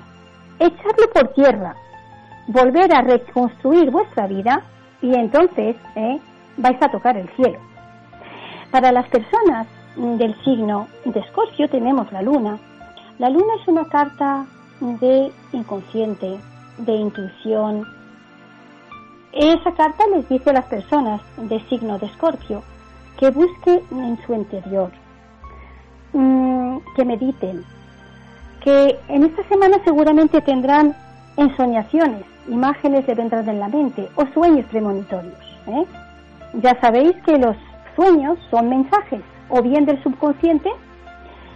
echarlo 0.60 1.10
por 1.12 1.28
tierra, 1.34 1.74
volver 2.46 2.94
a 2.94 3.02
reconstruir 3.02 3.90
vuestra 3.90 4.26
vida 4.28 4.62
y 5.02 5.14
entonces 5.14 5.76
eh, 5.96 6.20
vais 6.56 6.80
a 6.80 6.90
tocar 6.90 7.16
el 7.16 7.28
cielo. 7.30 7.58
Para 8.70 8.92
las 8.92 9.08
personas 9.08 9.66
del 9.96 10.34
signo 10.44 10.86
de 11.04 11.20
Escorpio 11.20 11.68
tenemos 11.68 12.10
la 12.12 12.22
luna. 12.22 12.58
La 13.18 13.30
luna 13.30 13.54
es 13.60 13.66
una 13.66 13.84
carta 13.86 14.46
de 14.80 15.32
inconsciente, 15.52 16.38
de 16.78 16.94
intuición. 16.94 17.86
Esa 19.32 19.72
carta 19.72 20.04
les 20.14 20.28
dice 20.28 20.50
a 20.50 20.54
las 20.54 20.64
personas 20.66 21.20
de 21.36 21.60
signo 21.68 21.98
de 21.98 22.06
Escorpio 22.06 22.62
que 23.18 23.30
busquen 23.30 23.80
en 23.90 24.18
su 24.24 24.34
interior, 24.34 24.90
mm, 26.12 26.78
que 26.96 27.04
mediten, 27.04 27.64
que 28.62 28.98
en 29.08 29.24
esta 29.24 29.42
semana 29.48 29.78
seguramente 29.84 30.40
tendrán 30.40 30.94
ensoñaciones, 31.36 32.24
imágenes 32.48 33.06
le 33.06 33.14
vendrán 33.14 33.48
en 33.48 33.60
la 33.60 33.68
mente 33.68 34.08
o 34.14 34.24
sueños 34.32 34.66
premonitorios. 34.66 35.38
¿eh? 35.66 35.84
Ya 36.54 36.80
sabéis 36.80 37.14
que 37.24 37.38
los 37.38 37.56
sueños 37.96 38.38
son 38.50 38.68
mensajes, 38.68 39.20
o 39.48 39.62
bien 39.62 39.84
del 39.84 40.02
subconsciente, 40.02 40.70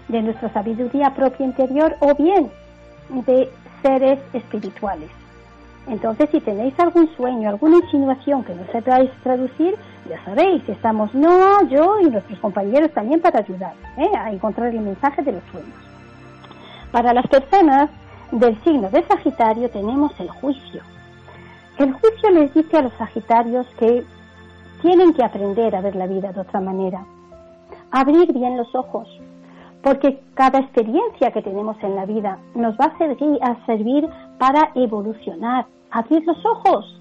de 0.08 0.22
nuestra 0.22 0.52
sabiduría 0.52 1.14
propia 1.14 1.46
interior, 1.46 1.96
o 2.00 2.14
bien 2.14 2.50
de 3.08 3.50
seres 3.82 4.18
espirituales. 4.32 5.10
Entonces, 5.88 6.30
si 6.30 6.40
tenéis 6.40 6.78
algún 6.78 7.08
sueño, 7.16 7.48
alguna 7.48 7.78
insinuación 7.78 8.44
que 8.44 8.54
no 8.54 8.64
sepáis 8.70 9.10
traducir, 9.22 9.74
ya 10.08 10.24
sabéis, 10.24 10.62
estamos 10.68 11.12
Noah, 11.14 11.64
yo 11.68 11.98
y 12.00 12.10
nuestros 12.10 12.38
compañeros 12.38 12.92
también 12.92 13.20
para 13.20 13.40
ayudar 13.40 13.74
¿eh? 13.96 14.10
a 14.16 14.30
encontrar 14.30 14.68
el 14.68 14.80
mensaje 14.80 15.22
de 15.22 15.32
los 15.32 15.42
sueños. 15.50 15.74
Para 16.92 17.12
las 17.12 17.26
personas 17.26 17.90
del 18.30 18.62
signo 18.62 18.90
de 18.90 19.02
Sagitario 19.04 19.70
tenemos 19.70 20.18
el 20.20 20.28
juicio. 20.28 20.82
El 21.78 21.92
juicio 21.92 22.30
les 22.30 22.54
dice 22.54 22.76
a 22.76 22.82
los 22.82 22.92
Sagitarios 22.94 23.66
que 23.78 24.04
tienen 24.82 25.14
que 25.14 25.24
aprender 25.24 25.74
a 25.74 25.80
ver 25.80 25.96
la 25.96 26.06
vida 26.06 26.32
de 26.32 26.40
otra 26.40 26.60
manera, 26.60 27.04
abrir 27.90 28.32
bien 28.32 28.56
los 28.56 28.72
ojos, 28.74 29.08
porque 29.82 30.20
cada 30.34 30.60
experiencia 30.60 31.32
que 31.32 31.42
tenemos 31.42 31.76
en 31.82 31.96
la 31.96 32.06
vida 32.06 32.38
nos 32.54 32.76
va 32.76 32.86
a 32.86 33.66
servir, 33.66 34.08
para 34.38 34.70
evolucionar, 34.74 35.66
abrir 35.90 36.24
los 36.26 36.38
ojos, 36.44 37.00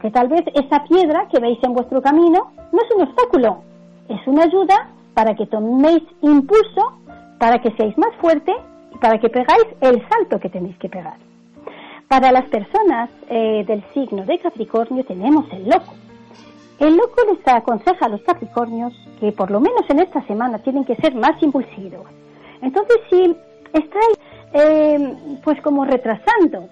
que 0.00 0.10
tal 0.10 0.28
vez 0.28 0.42
esa 0.54 0.84
piedra 0.84 1.28
que 1.28 1.40
veis 1.40 1.58
en 1.62 1.72
vuestro 1.72 2.02
camino 2.02 2.50
no 2.72 2.78
es 2.82 2.96
un 2.96 3.02
obstáculo, 3.02 3.62
es 4.08 4.26
una 4.26 4.44
ayuda 4.44 4.88
para 5.14 5.34
que 5.34 5.46
toméis 5.46 6.02
impulso, 6.20 6.98
para 7.38 7.60
que 7.60 7.70
seáis 7.72 7.96
más 7.96 8.14
fuerte 8.20 8.52
y 8.94 8.98
para 8.98 9.18
que 9.18 9.28
pegáis 9.28 9.66
el 9.80 10.06
salto 10.08 10.38
que 10.40 10.48
tenéis 10.48 10.76
que 10.78 10.88
pegar. 10.88 11.16
Para 12.08 12.30
las 12.30 12.44
personas 12.50 13.10
eh, 13.28 13.64
del 13.66 13.82
signo 13.94 14.24
de 14.24 14.38
Capricornio 14.38 15.04
tenemos 15.04 15.46
el 15.52 15.68
loco. 15.68 15.94
El 16.78 16.96
loco 16.96 17.22
les 17.30 17.46
aconseja 17.46 18.06
a 18.06 18.08
los 18.08 18.22
Capricornios 18.22 18.92
que 19.20 19.32
por 19.32 19.50
lo 19.50 19.60
menos 19.60 19.88
en 19.88 20.00
esta 20.00 20.20
semana 20.26 20.58
tienen 20.58 20.84
que 20.84 20.96
ser 20.96 21.14
más 21.14 21.40
impulsivos. 21.42 22.06
Entonces, 22.62 22.96
si 23.10 23.36
estáis 23.72 24.18
eh, 24.52 25.14
pues 25.42 25.60
como 25.62 25.84
retrasando 25.84 26.68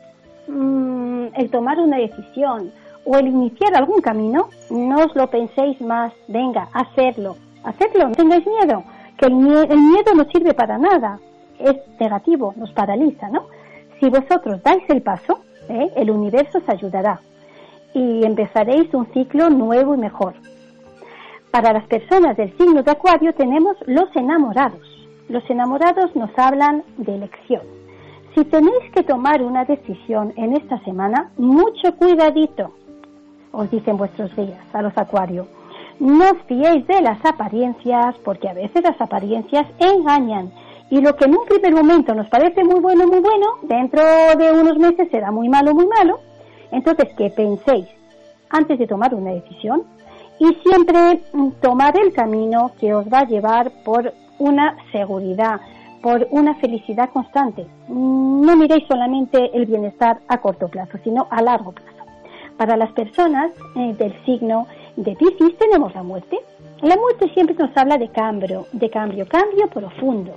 mm, 0.48 1.26
el 1.34 1.50
tomar 1.50 1.78
una 1.78 1.98
decisión 1.98 2.72
o 3.04 3.16
el 3.16 3.26
iniciar 3.26 3.74
algún 3.74 4.00
camino, 4.00 4.48
no 4.70 5.04
os 5.04 5.14
lo 5.16 5.28
penséis 5.28 5.80
más, 5.80 6.12
venga, 6.28 6.68
hacerlo, 6.72 7.36
hacerlo, 7.64 8.08
no 8.08 8.14
tengáis 8.14 8.46
miedo, 8.46 8.84
que 9.16 9.26
el, 9.26 9.34
miedo 9.34 10.14
no 10.14 10.24
sirve 10.30 10.54
para 10.54 10.78
nada, 10.78 11.18
es 11.58 11.76
negativo, 11.98 12.54
nos 12.56 12.70
paraliza, 12.72 13.28
¿no? 13.28 13.46
Si 13.98 14.08
vosotros 14.08 14.62
dais 14.62 14.82
el 14.88 15.02
paso, 15.02 15.40
¿eh? 15.68 15.90
el 15.96 16.10
universo 16.10 16.58
os 16.58 16.68
ayudará 16.68 17.20
y 17.92 18.24
empezaréis 18.24 18.92
un 18.94 19.06
ciclo 19.12 19.50
nuevo 19.50 19.94
y 19.94 19.98
mejor. 19.98 20.34
Para 21.50 21.72
las 21.72 21.84
personas 21.86 22.36
del 22.36 22.56
signo 22.56 22.82
de 22.82 22.90
Acuario 22.92 23.34
tenemos 23.34 23.76
los 23.86 24.14
enamorados. 24.14 24.89
Los 25.30 25.48
enamorados 25.48 26.16
nos 26.16 26.36
hablan 26.36 26.82
de 26.96 27.14
elección. 27.14 27.62
Si 28.34 28.44
tenéis 28.46 28.90
que 28.92 29.04
tomar 29.04 29.40
una 29.42 29.64
decisión 29.64 30.32
en 30.34 30.56
esta 30.56 30.80
semana, 30.80 31.30
mucho 31.36 31.94
cuidadito, 31.96 32.72
os 33.52 33.70
dicen 33.70 33.96
vuestros 33.96 34.34
días 34.34 34.58
a 34.72 34.82
los 34.82 34.92
Acuario. 34.98 35.46
No 36.00 36.24
os 36.24 36.42
fiéis 36.48 36.84
de 36.88 37.00
las 37.00 37.24
apariencias, 37.24 38.16
porque 38.24 38.48
a 38.48 38.54
veces 38.54 38.82
las 38.82 39.00
apariencias 39.00 39.68
engañan. 39.78 40.50
Y 40.90 41.00
lo 41.00 41.14
que 41.14 41.26
en 41.26 41.36
un 41.36 41.46
primer 41.46 41.74
momento 41.74 42.12
nos 42.12 42.28
parece 42.28 42.64
muy 42.64 42.80
bueno, 42.80 43.06
muy 43.06 43.20
bueno, 43.20 43.46
dentro 43.62 44.02
de 44.36 44.50
unos 44.50 44.78
meses 44.78 45.08
será 45.12 45.30
muy 45.30 45.48
malo, 45.48 45.76
muy 45.76 45.86
malo. 45.86 46.18
Entonces, 46.72 47.14
que 47.16 47.30
penséis 47.30 47.86
antes 48.48 48.80
de 48.80 48.86
tomar 48.88 49.14
una 49.14 49.30
decisión 49.30 49.84
y 50.40 50.54
siempre 50.54 51.20
tomar 51.60 51.96
el 51.96 52.12
camino 52.12 52.72
que 52.80 52.92
os 52.94 53.06
va 53.06 53.20
a 53.20 53.26
llevar 53.26 53.70
por 53.84 54.12
una 54.40 54.76
seguridad, 54.90 55.60
por 56.02 56.26
una 56.30 56.54
felicidad 56.56 57.10
constante. 57.10 57.66
No 57.88 58.56
miréis 58.56 58.86
solamente 58.88 59.50
el 59.54 59.66
bienestar 59.66 60.18
a 60.28 60.38
corto 60.38 60.68
plazo, 60.68 60.98
sino 61.04 61.28
a 61.30 61.42
largo 61.42 61.72
plazo. 61.72 61.90
Para 62.56 62.76
las 62.76 62.90
personas 62.92 63.52
eh, 63.76 63.94
del 63.98 64.12
signo 64.24 64.66
de 64.96 65.14
Piscis 65.14 65.56
tenemos 65.58 65.94
la 65.94 66.02
muerte. 66.02 66.38
La 66.80 66.96
muerte 66.96 67.30
siempre 67.34 67.54
nos 67.54 67.76
habla 67.76 67.98
de 67.98 68.08
cambio, 68.08 68.66
de 68.72 68.90
cambio, 68.90 69.26
cambio 69.28 69.68
profundo. 69.68 70.34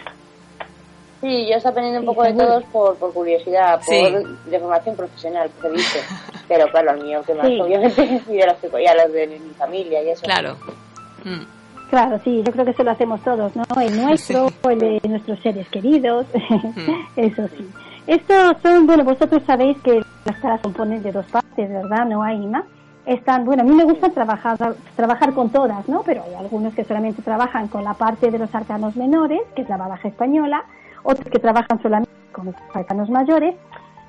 Sí, 1.27 1.45
yo 1.51 1.57
estoy 1.57 1.70
aprendiendo 1.72 2.01
un 2.01 2.07
poco 2.07 2.22
de 2.22 2.35
todos 2.35 2.62
por, 2.66 2.97
por 2.99 3.12
curiosidad, 3.12 3.81
por 3.85 4.45
de 4.45 4.61
formación 4.61 4.95
profesional, 4.95 5.51
por 5.61 5.72
dice. 5.72 5.99
Pero 6.49 6.68
claro, 6.68 6.93
el 6.93 7.03
mío 7.03 7.20
que 7.27 7.35
más 7.35 7.47
obviamente 7.47 8.22
y 8.29 8.37
de 8.37 8.47
los 8.47 8.57
que 8.59 8.89
a 8.89 8.95
los 8.95 9.12
de 9.12 9.27
mi 9.27 9.55
familia 9.55 10.05
y 10.05 10.11
eso. 10.11 10.22
Claro. 10.22 10.57
Mm. 11.24 11.43
Claro, 11.91 12.20
sí, 12.22 12.45
yo 12.47 12.53
creo 12.53 12.64
que 12.64 12.70
eso 12.70 12.85
lo 12.85 12.93
hacemos 12.93 13.20
todos, 13.24 13.57
¿no? 13.57 13.64
El 13.81 14.01
nuestro, 14.01 14.49
el 14.70 14.79
de 14.79 15.01
nuestros 15.09 15.41
seres 15.41 15.68
queridos, 15.68 16.27
mm. 16.33 16.91
eso 17.16 17.49
sí. 17.57 17.68
Estos 18.07 18.59
son, 18.62 18.87
bueno, 18.87 19.03
vosotros 19.03 19.43
sabéis 19.45 19.77
que 19.83 20.01
las 20.24 20.39
caras 20.39 20.61
componen 20.61 21.03
de 21.03 21.11
dos 21.11 21.27
partes, 21.27 21.68
¿verdad? 21.68 22.07
No 22.07 22.22
hay 22.22 22.39
más. 22.47 22.66
Están, 23.05 23.45
bueno, 23.45 23.62
a 23.62 23.66
mí 23.66 23.74
me 23.74 23.85
gusta 23.85 24.11
trabajar, 24.11 24.57
trabajar 24.95 25.33
con 25.33 25.51
todas, 25.51 25.89
¿no? 25.89 26.05
Pero 26.05 26.22
hay 26.22 26.35
algunos 26.35 26.72
que 26.72 26.85
solamente 26.85 27.20
trabajan 27.22 27.66
con 27.66 27.83
la 27.83 27.95
parte 27.95 28.31
de 28.31 28.39
los 28.39 28.55
arcanos 28.55 28.95
menores, 28.95 29.41
que 29.57 29.62
es 29.62 29.68
la 29.68 29.77
baraja 29.77 30.07
española, 30.07 30.64
otros 31.07 31.28
que 31.30 31.38
trabajan 31.38 31.80
solamente 31.80 32.11
con 32.32 32.46
los 32.46 32.54
arcanos 32.74 33.09
mayores. 33.09 33.54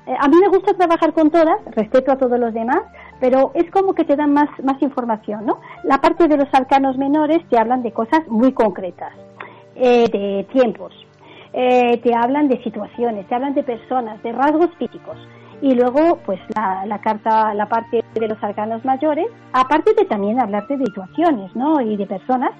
Eh, 0.06 0.14
a 0.18 0.28
mí 0.28 0.36
me 0.40 0.48
gusta 0.48 0.74
trabajar 0.74 1.12
con 1.12 1.30
todas, 1.30 1.58
respeto 1.76 2.12
a 2.12 2.16
todos 2.16 2.38
los 2.38 2.52
demás, 2.52 2.82
pero 3.20 3.52
es 3.54 3.70
como 3.70 3.94
que 3.94 4.04
te 4.04 4.16
dan 4.16 4.32
más, 4.32 4.48
más 4.62 4.80
información, 4.82 5.46
¿no? 5.46 5.60
La 5.84 5.98
parte 5.98 6.28
de 6.28 6.36
los 6.36 6.48
arcanos 6.52 6.96
menores 6.96 7.38
te 7.48 7.58
hablan 7.58 7.82
de 7.82 7.92
cosas 7.92 8.26
muy 8.28 8.52
concretas, 8.52 9.12
eh, 9.74 10.06
de 10.10 10.46
tiempos, 10.52 10.92
eh, 11.52 11.98
te 12.02 12.14
hablan 12.14 12.48
de 12.48 12.62
situaciones, 12.62 13.26
te 13.28 13.34
hablan 13.34 13.54
de 13.54 13.62
personas, 13.62 14.22
de 14.22 14.32
rasgos 14.32 14.70
físicos. 14.78 15.16
Y 15.60 15.74
luego, 15.74 16.18
pues 16.24 16.38
la, 16.54 16.86
la, 16.86 17.00
carta, 17.00 17.52
la 17.52 17.68
parte 17.68 18.04
de 18.14 18.28
los 18.28 18.42
arcanos 18.42 18.84
mayores, 18.84 19.26
aparte 19.52 19.92
de 19.94 20.04
también 20.04 20.40
hablarte 20.40 20.76
de 20.76 20.86
situaciones, 20.86 21.54
¿no? 21.56 21.80
Y 21.80 21.96
de 21.96 22.06
personas, 22.06 22.52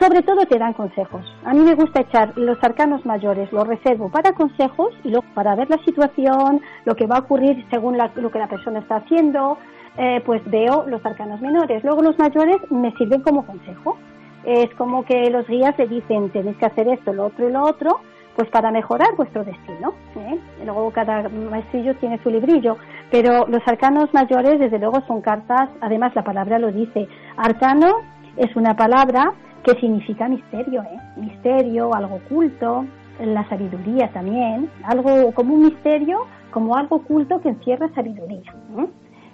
sobre 0.00 0.22
todo 0.22 0.46
te 0.46 0.58
dan 0.58 0.72
consejos. 0.72 1.22
A 1.44 1.52
mí 1.52 1.60
me 1.60 1.74
gusta 1.74 2.00
echar 2.00 2.32
los 2.36 2.58
arcanos 2.62 3.04
mayores, 3.04 3.52
los 3.52 3.66
reservo 3.66 4.08
para 4.08 4.32
consejos 4.32 4.92
y 5.04 5.10
luego 5.10 5.26
para 5.34 5.54
ver 5.54 5.68
la 5.68 5.78
situación, 5.84 6.60
lo 6.86 6.94
que 6.94 7.06
va 7.06 7.16
a 7.16 7.20
ocurrir 7.20 7.64
según 7.70 7.98
lo 7.98 8.30
que 8.30 8.38
la 8.38 8.48
persona 8.48 8.78
está 8.80 8.96
haciendo, 8.96 9.58
eh, 9.98 10.22
pues 10.24 10.42
veo 10.50 10.84
los 10.86 11.04
arcanos 11.04 11.40
menores. 11.40 11.84
Luego 11.84 12.02
los 12.02 12.18
mayores 12.18 12.56
me 12.70 12.92
sirven 12.96 13.20
como 13.20 13.44
consejo. 13.44 13.98
Es 14.44 14.74
como 14.76 15.04
que 15.04 15.28
los 15.30 15.46
guías 15.46 15.76
le 15.78 15.86
dicen, 15.86 16.30
tenéis 16.30 16.56
que 16.56 16.66
hacer 16.66 16.88
esto, 16.88 17.12
lo 17.12 17.26
otro 17.26 17.46
y 17.46 17.52
lo 17.52 17.62
otro, 17.62 18.00
pues 18.34 18.48
para 18.48 18.70
mejorar 18.70 19.14
vuestro 19.16 19.44
destino. 19.44 19.92
¿eh? 20.16 20.38
Luego 20.64 20.90
cada 20.92 21.28
maestrillo 21.28 21.94
tiene 21.96 22.18
su 22.22 22.30
librillo, 22.30 22.78
pero 23.10 23.46
los 23.48 23.60
arcanos 23.66 24.08
mayores 24.14 24.58
desde 24.58 24.78
luego 24.78 25.02
son 25.06 25.20
cartas, 25.20 25.68
además 25.82 26.14
la 26.14 26.24
palabra 26.24 26.58
lo 26.58 26.72
dice, 26.72 27.06
arcano 27.36 27.96
es 28.36 28.56
una 28.56 28.74
palabra 28.74 29.34
que 29.64 29.74
significa 29.80 30.28
misterio, 30.28 30.82
¿eh? 30.82 30.98
misterio, 31.16 31.94
algo 31.94 32.16
oculto, 32.16 32.86
la 33.20 33.48
sabiduría 33.48 34.08
también, 34.12 34.70
algo 34.84 35.32
como 35.32 35.54
un 35.54 35.64
misterio, 35.64 36.26
como 36.50 36.76
algo 36.76 36.96
oculto 36.96 37.40
que 37.40 37.50
encierra 37.50 37.88
sabiduría. 37.94 38.54
¿eh? 38.78 38.86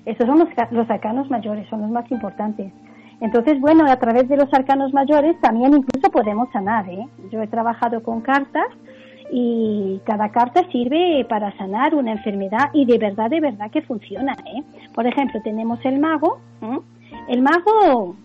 Esos 0.04 0.26
son 0.26 0.38
los, 0.38 0.48
los 0.70 0.90
arcanos 0.90 1.30
mayores, 1.30 1.68
son 1.68 1.82
los 1.82 1.90
más 1.90 2.10
importantes. 2.10 2.72
Entonces, 3.20 3.60
bueno, 3.60 3.90
a 3.90 3.96
través 3.96 4.28
de 4.28 4.36
los 4.36 4.52
arcanos 4.52 4.92
mayores 4.92 5.40
también 5.40 5.72
incluso 5.72 6.10
podemos 6.10 6.50
sanar. 6.52 6.88
¿eh? 6.88 7.06
Yo 7.30 7.40
he 7.42 7.46
trabajado 7.46 8.02
con 8.02 8.20
cartas 8.20 8.66
y 9.30 10.00
cada 10.04 10.30
carta 10.30 10.62
sirve 10.70 11.24
para 11.28 11.56
sanar 11.56 11.94
una 11.94 12.12
enfermedad 12.12 12.70
y 12.72 12.84
de 12.84 12.98
verdad, 12.98 13.30
de 13.30 13.40
verdad 13.40 13.70
que 13.70 13.82
funciona. 13.82 14.34
¿eh? 14.44 14.62
Por 14.94 15.06
ejemplo, 15.06 15.40
tenemos 15.42 15.78
el 15.84 15.98
mago. 15.98 16.38
¿eh? 16.62 16.78
El 17.28 17.42
mago, 17.42 18.16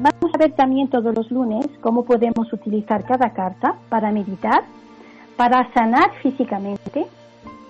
vamos 0.00 0.34
a 0.34 0.38
ver 0.38 0.52
también 0.52 0.88
todos 0.88 1.14
los 1.14 1.30
lunes 1.30 1.66
cómo 1.80 2.04
podemos 2.04 2.52
utilizar 2.52 3.04
cada 3.04 3.30
carta 3.32 3.76
para 3.88 4.10
meditar, 4.10 4.64
para 5.36 5.72
sanar 5.72 6.12
físicamente, 6.22 7.06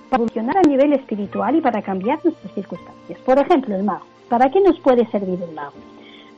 para 0.09 0.23
funcionar 0.23 0.59
a 0.59 0.63
nivel 0.63 0.93
espiritual 0.93 1.57
y 1.57 1.61
para 1.61 1.83
cambiar 1.83 2.21
nuestras 2.25 2.53
circunstancias. 2.55 3.19
Por 3.21 3.39
ejemplo, 3.39 3.75
el 3.75 3.83
mago. 3.83 4.07
¿Para 4.29 4.51
qué 4.51 4.61
nos 4.61 4.79
puede 4.81 5.07
servir 5.11 5.43
el 5.43 5.55
mago? 5.55 5.75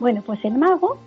Bueno, 0.00 0.22
pues 0.24 0.42
el 0.44 0.56
mago 0.56 0.98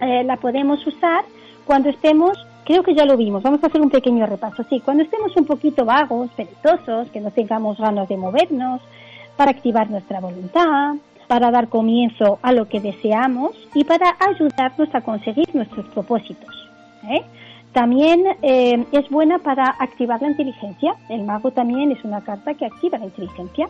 eh, 0.00 0.22
la 0.24 0.36
podemos 0.36 0.86
usar 0.86 1.24
cuando 1.64 1.88
estemos 1.88 2.38
creo 2.64 2.82
que 2.82 2.94
ya 2.94 3.06
lo 3.06 3.16
vimos, 3.16 3.42
vamos 3.42 3.64
a 3.64 3.68
hacer 3.68 3.80
un 3.80 3.88
pequeño 3.88 4.26
repaso. 4.26 4.62
Sí, 4.68 4.80
cuando 4.80 5.02
estemos 5.02 5.34
un 5.36 5.46
poquito 5.46 5.86
vagos, 5.86 6.28
perezosos, 6.36 7.08
que 7.10 7.18
no 7.18 7.30
tengamos 7.30 7.78
ganas 7.78 8.06
de 8.10 8.18
movernos, 8.18 8.82
para 9.38 9.52
activar 9.52 9.88
nuestra 9.88 10.20
voluntad, 10.20 10.96
para 11.28 11.50
dar 11.50 11.68
comienzo 11.68 12.38
a 12.42 12.52
lo 12.52 12.68
que 12.68 12.80
deseamos 12.80 13.52
y 13.74 13.84
para 13.84 14.16
ayudarnos 14.18 14.92
a 14.94 15.02
conseguir 15.02 15.54
nuestros 15.54 15.86
propósitos. 15.88 16.68
¿eh? 17.04 17.22
También 17.72 18.24
eh, 18.42 18.84
es 18.92 19.08
buena 19.10 19.38
para 19.38 19.66
activar 19.78 20.22
la 20.22 20.28
inteligencia. 20.28 20.94
El 21.08 21.22
mago 21.24 21.50
también 21.50 21.92
es 21.92 22.02
una 22.02 22.22
carta 22.22 22.54
que 22.54 22.64
activa 22.64 22.98
la 22.98 23.04
inteligencia 23.04 23.68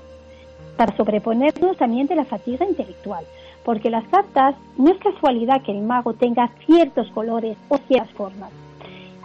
para 0.77 0.97
sobreponernos 0.97 1.77
también 1.77 2.07
de 2.07 2.15
la 2.15 2.25
fatiga 2.25 2.65
intelectual. 2.65 3.25
Porque 3.65 3.91
las 3.91 4.07
cartas 4.09 4.55
no 4.79 4.93
es 4.93 4.99
casualidad 4.99 5.63
que 5.63 5.73
el 5.73 5.83
mago 5.83 6.15
tenga 6.15 6.49
ciertos 6.65 7.11
colores 7.11 7.57
o 7.69 7.77
ciertas 7.77 8.11
formas. 8.13 8.51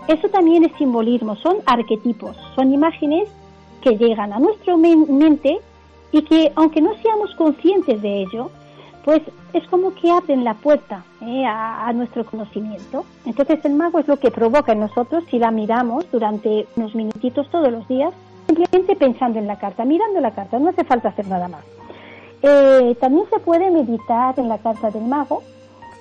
Eso 0.08 0.28
también 0.30 0.66
es 0.66 0.74
simbolismo, 0.78 1.36
son 1.38 1.58
arquetipos, 1.66 2.36
son 2.56 2.74
imágenes 2.74 3.30
que 3.82 3.96
llegan 3.98 4.34
a 4.34 4.40
nuestra 4.40 4.76
mente 4.76 5.60
y 6.14 6.22
que 6.22 6.54
aunque 6.56 6.80
no 6.80 6.94
seamos 7.02 7.34
conscientes 7.36 8.02
de 8.02 8.22
ello, 8.22 8.52
pues 9.04 9.22
es 9.52 9.68
como 9.68 9.94
que 9.96 10.10
abren 10.10 10.46
la 10.46 10.54
puerta 10.54 11.04
eh, 11.22 11.44
a, 11.46 11.92
nuestro 11.94 12.24
conocimiento. 12.24 13.04
Entonces 13.26 13.60
el 13.66 13.74
mago 13.74 14.00
es 14.00 14.08
lo 14.08 14.18
que 14.18 14.32
provoca 14.32 14.72
en 14.72 14.80
nosotros 14.80 15.26
si 15.30 15.40
la 15.40 15.52
miramos 15.52 16.10
durante 16.12 16.68
unos 16.78 16.96
minutitos 16.96 17.50
todos 17.50 17.70
los 17.70 17.86
días, 17.88 18.14
simplemente 18.48 18.96
pensando 18.96 19.40
en 19.40 19.48
la 19.48 19.58
carta, 19.58 19.84
mirando 19.84 20.22
la 20.22 20.32
carta, 20.32 20.60
no 20.60 20.70
hace 20.70 20.86
falta 20.86 21.10
hacer 21.10 21.28
nada 21.28 21.50
más. 21.50 21.66
Eh, 22.44 22.96
también 23.02 23.26
se 23.30 23.40
puede 23.40 23.70
meditar 23.72 24.38
en 24.38 24.48
la 24.48 24.60
carta 24.60 24.92
del 24.92 25.06
mago 25.06 25.42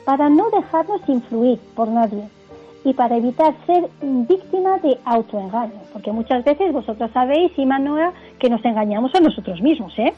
para 0.05 0.29
no 0.29 0.51
dejarnos 0.51 1.01
influir 1.09 1.59
por 1.75 1.89
nadie 1.89 2.29
y 2.85 2.93
para 2.95 3.17
evitar 3.17 3.55
ser 3.67 3.89
víctima 4.01 4.79
de 4.79 4.99
autoengaño, 5.05 5.81
porque 5.93 6.13
muchas 6.13 6.45
veces 6.45 6.73
vosotros 6.73 7.11
sabéis, 7.13 7.53
y 7.57 7.65
Manuela, 7.65 8.13
que 8.39 8.51
nos 8.51 8.65
engañamos 8.65 9.15
a 9.15 9.21
nosotros 9.21 9.61
mismos, 9.61 9.93
¿eh? 9.99 10.13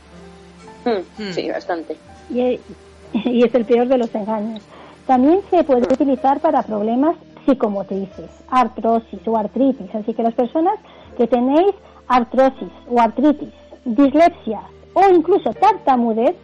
Hmm, 0.85 1.31
sí, 1.31 1.51
bastante. 1.51 1.97
Y, 2.31 2.41
y, 3.12 3.45
es 3.45 3.55
el 3.55 3.65
peor 3.65 3.89
de 3.89 3.99
los 3.99 4.15
engaños. 4.15 4.62
También 5.07 5.41
se 5.51 5.62
puede 5.65 5.83
utilizar 5.83 6.41
para 6.41 6.62
problemas 6.62 7.17
psicomotrices, 7.45 8.31
artrosis 8.51 9.21
o 9.27 9.37
artritis, 9.37 9.95
así 9.95 10.15
que 10.15 10.23
las 10.23 10.35
personas 10.35 10.75
que 11.19 11.27
tenéis 11.27 11.75
artrosis 12.09 12.71
o 12.89 12.99
artritis, 13.01 13.53
dislexia 13.85 14.61
o 14.95 15.15
incluso 15.15 15.53
tartamudez, 15.53 16.35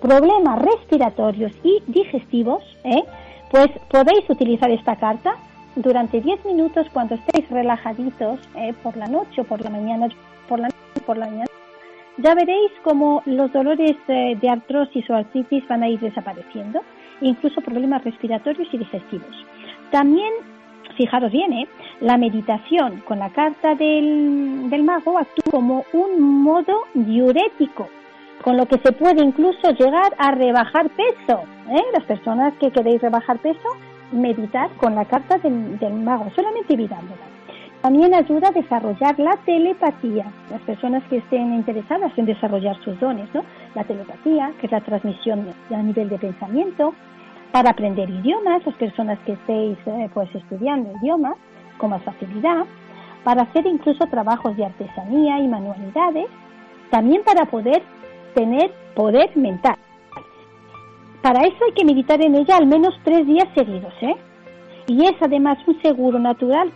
problemas 0.00 0.62
respiratorios 0.62 1.52
y 1.62 1.82
digestivos, 1.86 2.62
¿eh? 2.84 3.04
pues 3.50 3.68
podéis 3.90 4.28
utilizar 4.30 4.70
esta 4.70 4.96
carta 4.96 5.34
durante 5.82 6.20
10 6.20 6.44
minutos 6.44 6.86
cuando 6.92 7.14
estéis 7.14 7.48
relajaditos 7.50 8.38
eh, 8.54 8.74
por 8.82 8.96
la 8.96 9.06
noche 9.06 9.40
o 9.40 9.44
por 9.44 9.60
la 9.62 9.70
mañana, 9.70 10.08
por 10.48 10.60
la 10.60 10.68
por 11.06 11.16
la 11.16 11.26
mañana, 11.26 11.46
ya 12.18 12.34
veréis 12.34 12.70
cómo 12.82 13.22
los 13.24 13.52
dolores 13.52 13.96
eh, 14.08 14.36
de 14.40 14.48
artrosis 14.48 15.08
o 15.08 15.14
artritis 15.14 15.66
van 15.68 15.82
a 15.82 15.88
ir 15.88 16.00
desapareciendo, 16.00 16.82
incluso 17.20 17.60
problemas 17.60 18.04
respiratorios 18.04 18.68
y 18.72 18.78
digestivos. 18.78 19.46
También, 19.90 20.30
fijaros 20.96 21.32
bien, 21.32 21.52
eh, 21.52 21.68
la 22.00 22.18
meditación 22.18 23.00
con 23.06 23.18
la 23.18 23.30
carta 23.30 23.74
del, 23.74 24.68
del 24.68 24.82
mago 24.82 25.18
actúa 25.18 25.50
como 25.50 25.84
un 25.92 26.42
modo 26.42 26.82
diurético, 26.94 27.88
con 28.42 28.56
lo 28.56 28.66
que 28.66 28.78
se 28.78 28.92
puede 28.92 29.22
incluso 29.24 29.70
llegar 29.70 30.14
a 30.18 30.32
rebajar 30.32 30.90
peso. 30.90 31.42
Las 31.92 32.04
personas 32.04 32.52
que 32.54 32.70
queréis 32.70 33.00
rebajar 33.00 33.38
peso, 33.38 33.68
meditar 34.12 34.70
con 34.76 34.94
la 34.94 35.04
carta 35.04 35.38
del, 35.38 35.92
mago, 35.94 36.30
solamente 36.34 36.76
mirándola. 36.76 37.22
También 37.82 38.14
ayuda 38.14 38.48
a 38.48 38.52
desarrollar 38.52 39.18
la 39.18 39.36
telepatía. 39.46 40.26
Las 40.50 40.60
personas 40.62 41.02
que 41.08 41.18
estén 41.18 41.54
interesadas 41.54 42.12
en 42.16 42.26
desarrollar 42.26 42.76
sus 42.84 42.98
dones, 43.00 43.32
¿no? 43.32 43.42
La 43.74 43.84
telepatía, 43.84 44.52
que 44.60 44.66
es 44.66 44.72
la 44.72 44.82
transmisión 44.82 45.46
a 45.70 45.82
nivel 45.82 46.10
de 46.10 46.18
pensamiento, 46.18 46.94
para 47.52 47.70
aprender 47.70 48.10
idiomas, 48.10 48.64
las 48.66 48.74
personas 48.76 49.18
que 49.20 49.32
estéis 49.32 49.78
eh, 49.86 50.10
pues 50.12 50.32
estudiando 50.34 50.92
idiomas 51.02 51.36
con 51.78 51.90
más 51.90 52.02
facilidad, 52.02 52.66
para 53.24 53.42
hacer 53.42 53.66
incluso 53.66 54.06
trabajos 54.06 54.56
de 54.56 54.66
artesanía 54.66 55.40
y 55.40 55.48
manualidades, 55.48 56.26
también 56.90 57.22
para 57.24 57.46
poder 57.46 57.82
tener 58.34 58.70
poder 58.94 59.34
mental. 59.36 59.76
Para 61.22 61.42
eso 61.42 61.64
hay 61.66 61.72
que 61.72 61.84
meditar 61.84 62.20
en 62.22 62.34
ella 62.34 62.56
al 62.56 62.66
menos 62.66 62.94
tres 63.04 63.26
días 63.26 63.46
seguidos, 63.54 63.92
¿eh? 64.00 64.16
Y 64.86 65.04
es 65.04 65.14
además 65.20 65.58
un 65.66 65.80
seguro 65.82 66.18
natural 66.18 66.72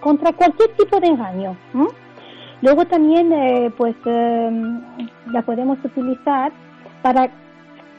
contra 0.00 0.32
cualquier 0.32 0.70
tipo 0.76 0.98
de 0.98 1.06
engaño. 1.06 1.56
Luego 2.60 2.84
también, 2.86 3.32
eh, 3.32 3.70
pues, 3.76 3.94
em, 4.04 4.80
la 5.26 5.42
podemos 5.42 5.78
utilizar 5.84 6.52
para 7.02 7.30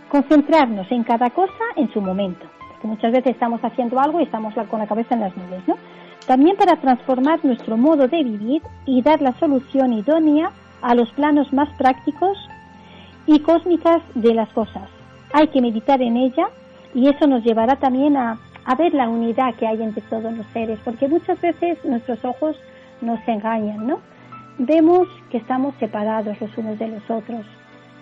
concentrarnos 0.10 0.92
en 0.92 1.04
cada 1.04 1.30
cosa 1.30 1.64
en 1.78 1.92
su 1.94 2.02
momento. 2.02 2.46
Porque 2.72 2.88
muchas 2.88 3.12
veces 3.14 3.32
estamos 3.32 3.62
haciendo 3.64 4.00
algo 4.00 4.20
y 4.20 4.24
estamos 4.24 4.54
con 4.70 4.80
la 4.80 4.88
cabeza 4.88 5.16
en 5.16 5.22
las 5.22 5.36
nubes, 5.38 5.66
¿no? 5.68 5.76
También 6.28 6.58
para 6.58 6.76
transformar 6.76 7.44
nuestro 7.44 7.78
modo 7.78 8.08
de 8.08 8.24
vivir 8.24 8.62
y 8.86 9.02
dar 9.02 9.22
la 9.22 9.32
solución 9.40 9.94
idónea 9.94 10.52
a 10.82 10.94
los 10.94 11.10
planos 11.14 11.52
más 11.54 11.70
prácticos 11.78 12.38
y 13.26 13.40
cósmicas 13.40 14.02
de 14.14 14.34
las 14.34 14.50
cosas. 14.50 14.99
Hay 15.34 15.48
que 15.48 15.62
meditar 15.62 16.02
en 16.02 16.18
ella 16.18 16.50
y 16.94 17.08
eso 17.08 17.28
nos 17.28 17.44
llevará 17.44 17.76
también 17.76 18.18
a, 18.18 18.40
a 18.66 18.76
ver 18.76 18.94
la 18.94 19.10
unidad 19.10 19.56
que 19.56 19.68
hay 19.68 19.82
entre 19.82 20.02
todos 20.04 20.34
los 20.34 20.46
seres, 20.48 20.80
porque 20.84 21.08
muchas 21.08 21.40
veces 21.42 21.78
nuestros 21.86 22.24
ojos 22.26 22.56
nos 23.02 23.20
engañan, 23.28 23.88
¿no? 23.88 24.00
Vemos 24.58 25.08
que 25.30 25.38
estamos 25.38 25.74
separados 25.80 26.40
los 26.42 26.58
unos 26.58 26.78
de 26.80 26.90
los 26.90 27.10
otros. 27.10 27.46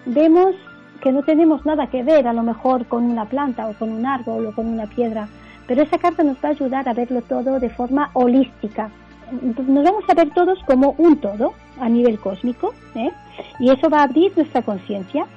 Vemos 0.06 0.56
que 1.02 1.12
no 1.12 1.24
tenemos 1.24 1.66
nada 1.66 1.88
que 1.88 2.04
ver 2.04 2.28
a 2.28 2.34
lo 2.34 2.44
mejor 2.44 2.86
con 2.88 3.04
una 3.04 3.26
planta 3.26 3.68
o 3.68 3.74
con 3.74 3.92
un 3.92 4.06
árbol 4.06 4.48
o 4.48 4.56
con 4.56 4.68
una 4.68 4.88
piedra, 4.88 5.28
pero 5.68 5.84
esa 5.84 5.98
carta 5.98 6.24
nos 6.24 6.38
va 6.38 6.50
a 6.50 6.52
ayudar 6.52 6.90
a 6.90 6.94
verlo 6.94 7.22
todo 7.22 7.60
de 7.60 7.70
forma 7.70 8.10
holística. 8.14 8.90
Nos 9.32 9.84
vamos 9.84 10.04
a 10.08 10.14
ver 10.14 10.30
todos 10.32 10.58
como 10.66 10.96
un 10.98 11.18
todo 11.18 11.54
a 11.80 11.90
nivel 11.90 12.18
cósmico 12.20 12.74
¿eh? 12.96 13.12
y 13.60 13.70
eso 13.70 13.90
va 13.90 14.00
a 14.00 14.04
abrir 14.04 14.32
nuestra 14.36 14.62
conciencia. 14.62 15.28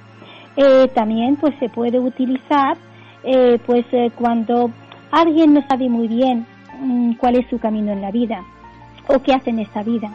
Eh, 0.62 0.88
también 0.88 1.36
pues 1.36 1.54
se 1.58 1.70
puede 1.70 1.98
utilizar 1.98 2.76
eh, 3.24 3.58
pues 3.64 3.86
cuando 4.14 4.70
alguien 5.10 5.54
no 5.54 5.66
sabe 5.66 5.88
muy 5.88 6.06
bien 6.06 6.46
mm, 6.80 7.14
cuál 7.14 7.36
es 7.36 7.48
su 7.48 7.58
camino 7.58 7.92
en 7.92 8.02
la 8.02 8.10
vida 8.10 8.44
o 9.06 9.22
qué 9.22 9.32
hace 9.32 9.48
en 9.48 9.60
esta 9.60 9.82
vida. 9.82 10.10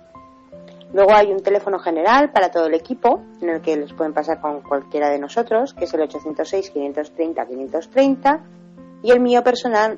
Luego 0.93 1.11
hay 1.11 1.31
un 1.31 1.41
teléfono 1.41 1.79
general 1.79 2.29
para 2.29 2.51
todo 2.51 2.67
el 2.67 2.75
equipo, 2.75 3.23
en 3.41 3.49
el 3.49 3.61
que 3.61 3.75
les 3.75 3.91
pueden 3.93 4.13
pasar 4.13 4.41
con 4.41 4.61
cualquiera 4.61 5.09
de 5.09 5.17
nosotros, 5.17 5.73
que 5.73 5.85
es 5.85 5.93
el 5.95 6.01
806-530-530. 6.01 8.41
Y 9.01 9.09
el 9.09 9.21
mío 9.21 9.43
personal 9.43 9.97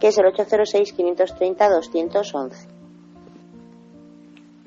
que 0.00 0.08
es 0.08 0.18
el 0.18 0.24
806-530-211. 0.26 2.52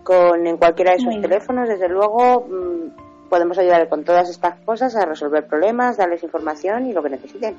Con 0.04 0.48
en 0.48 0.58
cualquiera 0.58 0.92
de 0.92 0.98
esos 0.98 1.22
teléfonos, 1.22 1.68
desde 1.68 1.90
luego, 1.90 2.46
mm, 2.48 3.30
podemos 3.30 3.58
ayudar 3.58 3.90
con 3.90 4.04
todas 4.04 4.30
estas 4.30 4.60
cosas 4.62 4.96
a 4.96 5.06
resolver 5.06 5.48
problemas, 5.48 5.98
darles 5.98 6.24
información 6.24 6.86
y 6.86 6.94
lo 6.94 7.04
que 7.04 7.10
necesiten. 7.10 7.58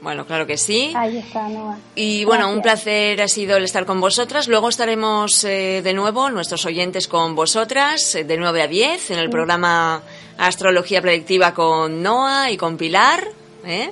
Bueno, 0.00 0.26
claro 0.26 0.46
que 0.46 0.58
sí. 0.58 0.92
Ahí 0.94 1.18
está, 1.18 1.48
Noa. 1.48 1.78
Y 1.94 2.24
bueno, 2.24 2.52
un 2.52 2.60
placer 2.60 3.20
ha 3.22 3.28
sido 3.28 3.56
el 3.56 3.64
estar 3.64 3.86
con 3.86 4.00
vosotras. 4.00 4.46
Luego 4.46 4.68
estaremos 4.68 5.42
eh, 5.44 5.80
de 5.82 5.94
nuevo, 5.94 6.28
nuestros 6.30 6.66
oyentes, 6.66 7.08
con 7.08 7.34
vosotras, 7.34 8.14
eh, 8.14 8.24
de 8.24 8.36
9 8.36 8.62
a 8.62 8.66
10, 8.66 9.10
en 9.12 9.18
el 9.18 9.30
programa 9.30 10.02
Astrología 10.38 11.00
Predictiva 11.00 11.54
con 11.54 12.02
Noa 12.02 12.50
y 12.50 12.56
con 12.56 12.76
Pilar. 12.76 13.26
¿eh? 13.64 13.90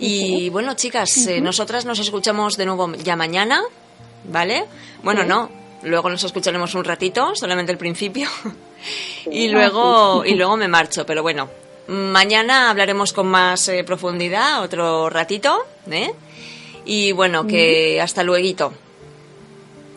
Y 0.00 0.48
bueno, 0.48 0.74
chicas, 0.74 1.26
eh, 1.26 1.42
nosotras 1.42 1.84
nos 1.84 1.98
escuchamos 1.98 2.56
de 2.56 2.64
nuevo 2.64 2.90
ya 2.94 3.16
mañana, 3.16 3.62
¿vale? 4.24 4.64
Bueno, 5.02 5.24
no, 5.24 5.50
luego 5.82 6.08
nos 6.08 6.24
escucharemos 6.24 6.74
un 6.74 6.84
ratito, 6.84 7.34
solamente 7.34 7.70
el 7.70 7.76
principio. 7.78 8.26
y 9.30 9.48
luego 9.48 10.24
y 10.24 10.34
luego 10.36 10.56
me 10.56 10.68
marcho, 10.68 11.04
pero 11.04 11.22
bueno, 11.22 11.50
mañana 11.88 12.70
hablaremos 12.70 13.12
con 13.12 13.26
más 13.26 13.68
eh, 13.68 13.84
profundidad 13.84 14.62
otro 14.62 15.10
ratito, 15.10 15.66
¿eh? 15.90 16.10
Y 16.86 17.12
bueno, 17.12 17.46
que 17.46 18.00
hasta 18.00 18.22
luego. 18.22 18.72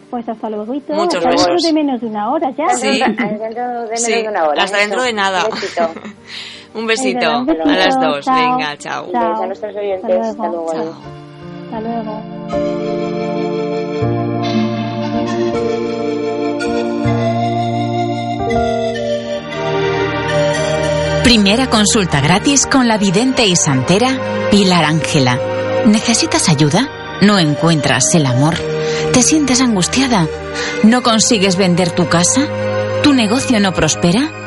Pues 0.09 0.27
hasta 0.27 0.49
luego. 0.49 0.65
Muchos 0.65 1.23
besos. 1.23 1.47
Dentro 1.47 1.67
de 1.67 1.73
menos 1.73 2.01
de 2.01 2.07
una 2.07 2.29
hora 2.29 2.51
ya. 2.51 2.69
Sí. 2.75 2.99
Dentro 2.99 3.83
de 3.83 3.89
menos 3.89 4.05
de 4.05 4.27
una 4.27 4.47
hora. 4.47 4.63
Hasta 4.63 4.77
dentro 4.77 5.01
de 5.01 5.13
nada. 5.13 5.47
Un 6.75 6.87
besito. 6.87 7.29
a 7.29 7.75
las 7.75 7.99
dos. 7.99 8.25
Venga, 8.25 8.77
chao. 8.77 9.09
chao. 9.11 9.43
A 9.43 9.45
nuestros 9.47 9.75
oyentes. 9.75 10.27
Hasta 10.27 10.47
luego. 10.47 10.95
Hasta 11.65 11.81
luego. 11.81 12.23
Primera 21.23 21.69
consulta 21.69 22.21
gratis 22.21 22.67
con 22.67 22.87
la 22.87 22.97
vidente 22.97 23.45
y 23.45 23.55
santera 23.55 24.19
Pilar 24.51 24.85
Ángela. 24.85 25.39
¿Necesitas 25.85 26.49
ayuda? 26.49 26.89
¿No 27.21 27.39
encuentras 27.39 28.13
el 28.13 28.25
amor? 28.25 28.55
¿Te 29.13 29.21
sientes 29.21 29.61
angustiada? 29.61 30.27
¿No 30.83 31.01
consigues 31.01 31.55
vender 31.55 31.91
tu 31.91 32.07
casa? 32.07 32.41
¿Tu 33.03 33.13
negocio 33.13 33.59
no 33.59 33.73
prospera? 33.73 34.42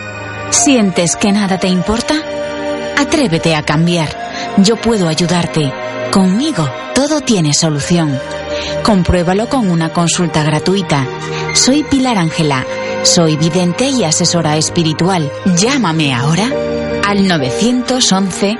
¿Sientes 0.50 1.16
que 1.16 1.32
nada 1.32 1.58
te 1.58 1.68
importa? 1.68 2.14
Atrévete 2.96 3.54
a 3.54 3.62
cambiar. 3.62 4.08
Yo 4.58 4.76
puedo 4.76 5.08
ayudarte. 5.08 5.72
Conmigo 6.10 6.68
todo 6.94 7.20
tiene 7.20 7.52
solución. 7.52 8.18
Compruébalo 8.82 9.48
con 9.48 9.70
una 9.70 9.92
consulta 9.92 10.42
gratuita. 10.42 11.06
Soy 11.54 11.82
Pilar 11.84 12.16
Ángela. 12.16 12.64
Soy 13.02 13.36
vidente 13.36 13.88
y 13.88 14.02
asesora 14.04 14.56
espiritual. 14.56 15.30
Llámame 15.56 16.14
ahora 16.14 16.50
al 17.06 17.28
911 17.28 18.56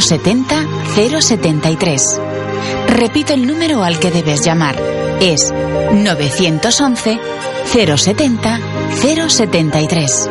070 0.00 0.66
073. 0.94 2.20
Repito 2.88 3.34
el 3.34 3.46
número 3.46 3.82
al 3.82 3.98
que 3.98 4.10
debes 4.10 4.42
llamar. 4.44 4.76
Es 5.20 5.52
911 5.92 7.18
070 7.96 8.60
073. 9.28 10.30